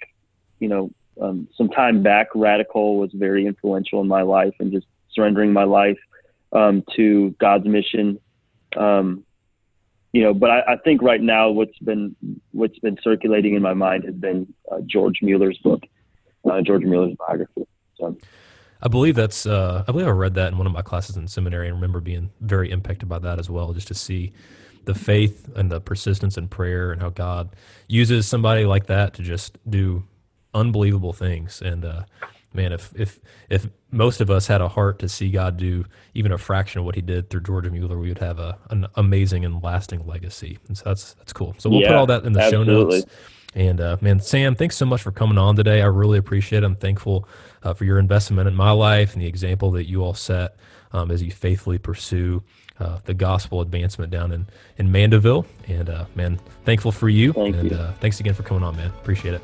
you 0.61 0.69
know 0.69 0.91
um, 1.21 1.49
some 1.57 1.69
time 1.69 2.03
back, 2.03 2.29
Radical 2.35 2.99
was 2.99 3.11
very 3.15 3.47
influential 3.47 4.01
in 4.01 4.09
my 4.09 4.23
life 4.23 4.55
and 4.59 4.73
just 4.73 4.87
surrendering 5.13 5.53
my 5.53 5.65
life 5.65 5.99
um, 6.53 6.85
to 6.97 7.35
God's 7.39 7.67
mission. 7.67 8.19
Um, 8.77 9.25
you 10.13 10.23
know, 10.23 10.35
but 10.35 10.51
I, 10.51 10.75
I 10.75 10.77
think 10.77 11.03
right 11.03 11.21
now 11.21 11.51
what's 11.51 11.79
been 11.79 12.15
what's 12.53 12.79
been 12.79 12.99
circulating 13.03 13.55
in 13.55 13.63
my 13.63 13.75
mind 13.75 14.05
has 14.05 14.15
been 14.15 14.53
uh, 14.71 14.79
George 14.87 15.21
Mueller's 15.23 15.59
book, 15.59 15.83
uh, 16.49 16.61
George 16.63 16.83
Mueller's 16.83 17.17
biography. 17.19 17.67
I 18.85 18.89
believe 18.89 19.15
that's. 19.15 19.47
Uh, 19.47 19.83
I 19.89 19.93
believe 19.93 20.07
I 20.07 20.11
read 20.11 20.35
that 20.35 20.53
in 20.53 20.59
one 20.59 20.67
of 20.67 20.73
my 20.73 20.83
classes 20.83 21.17
in 21.17 21.27
seminary, 21.27 21.69
and 21.69 21.77
remember 21.77 22.01
being 22.01 22.31
very 22.41 22.71
impacted 22.71 23.09
by 23.09 23.19
that 23.21 23.39
as 23.39 23.49
well. 23.49 23.73
Just 23.73 23.89
to 23.89 23.95
see 23.95 24.33
the 24.85 24.95
faith 24.95 25.49
and 25.57 25.73
the 25.73 25.81
persistence 25.81 26.37
in 26.37 26.49
prayer, 26.49 26.93
and 26.93 27.01
how 27.01 27.09
God 27.09 27.57
uses 27.89 28.29
somebody 28.29 28.67
like 28.67 28.87
that 28.87 29.15
to 29.15 29.23
just 29.23 29.57
do 29.69 30.05
unbelievable 30.53 31.15
things. 31.15 31.63
And 31.63 31.85
uh, 31.85 32.03
man, 32.53 32.73
if 32.73 32.93
if 32.95 33.21
if 33.49 33.69
most 33.91 34.21
of 34.21 34.31
us 34.31 34.49
had 34.49 34.61
a 34.61 34.69
heart 34.69 34.99
to 34.99 35.09
see 35.09 35.31
God 35.31 35.57
do 35.57 35.87
even 36.13 36.31
a 36.31 36.39
fraction 36.39 36.81
of 36.81 36.85
what 36.85 36.95
He 36.95 37.01
did 37.01 37.31
through 37.31 37.41
George 37.43 37.71
Mueller, 37.71 37.99
we 37.99 38.09
would 38.09 38.19
have 38.19 38.39
a, 38.39 38.59
an 38.69 38.87
amazing 38.97 39.47
and 39.47 39.63
lasting 39.63 40.07
legacy. 40.07 40.59
And 40.69 40.77
so 40.77 40.83
that's 40.85 41.15
that's 41.15 41.33
cool. 41.33 41.55
So 41.59 41.71
we'll 41.71 41.81
put 41.89 41.97
all 41.97 42.07
that 42.07 42.25
in 42.25 42.35
the 42.35 42.41
show 42.51 42.63
notes. 42.65 43.07
And 43.55 43.81
uh, 43.81 43.97
man, 44.01 44.21
Sam, 44.21 44.55
thanks 44.55 44.77
so 44.77 44.87
much 44.87 45.03
for 45.03 45.13
coming 45.13 45.39
on 45.39 45.57
today. 45.57 45.81
I 45.81 45.87
really 45.87 46.19
appreciate 46.19 46.63
it. 46.63 46.67
I'm 46.67 46.77
thankful 46.77 47.29
uh, 47.63 47.75
for 47.75 47.85
your 47.85 47.99
investment 47.99 48.49
in 48.49 48.55
my 48.55 48.73
life 48.73 49.15
and 49.15 49.23
the 49.23 49.27
example 49.27 49.71
that 49.73 49.85
you 49.89 50.03
all 50.03 50.15
set 50.15 50.57
um, 50.93 51.11
as 51.11 51.23
you 51.23 51.31
faithfully 51.31 51.79
pursue 51.79 52.43
uh, 52.81 52.99
the 53.05 53.15
gospel 53.15 53.61
advancement 53.61 54.11
down 54.11 54.33
in, 54.33 54.47
in 54.77 54.91
Mandeville. 54.91 55.47
And 55.69 55.89
uh, 55.89 56.07
man, 56.15 56.41
thankful 56.65 56.91
for 56.91 57.09
you. 57.09 57.33
Thank 57.33 57.57
and 57.57 57.71
you. 57.71 57.77
Uh, 57.77 57.93
thanks 57.95 58.19
again 58.21 58.35
for 58.35 58.43
coming 58.43 58.65
on, 58.65 58.77
man. 58.77 58.89
Appreciate 58.89 59.35
it. 59.35 59.43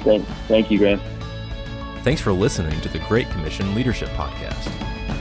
thank, 0.00 0.26
thank 0.48 0.70
you, 0.70 0.78
Graham. 0.78 1.00
Thanks 2.02 2.20
for 2.20 2.32
listening 2.32 2.80
to 2.82 2.88
the 2.88 2.98
Great 3.00 3.28
Commission 3.30 3.74
Leadership 3.74 4.08
Podcast. 4.10 4.72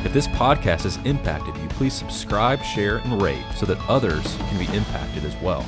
If 0.05 0.13
this 0.13 0.27
podcast 0.27 0.83
has 0.83 0.97
impacted 0.97 1.57
you, 1.57 1.67
please 1.69 1.93
subscribe, 1.93 2.61
share, 2.61 2.97
and 2.97 3.21
rate 3.21 3.43
so 3.55 3.65
that 3.65 3.79
others 3.89 4.35
can 4.35 4.59
be 4.59 4.71
impacted 4.75 5.25
as 5.25 5.35
well. 5.37 5.65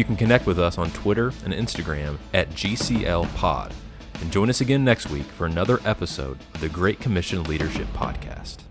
You 0.00 0.04
can 0.06 0.16
connect 0.16 0.46
with 0.46 0.58
us 0.58 0.78
on 0.78 0.90
Twitter 0.92 1.26
and 1.44 1.52
Instagram 1.52 2.16
at 2.32 2.48
GCL 2.52 3.34
Pod. 3.34 3.74
And 4.22 4.32
join 4.32 4.48
us 4.48 4.62
again 4.62 4.82
next 4.82 5.10
week 5.10 5.26
for 5.26 5.44
another 5.44 5.78
episode 5.84 6.38
of 6.54 6.62
the 6.62 6.70
Great 6.70 7.00
Commission 7.00 7.42
Leadership 7.42 7.86
Podcast. 7.88 8.69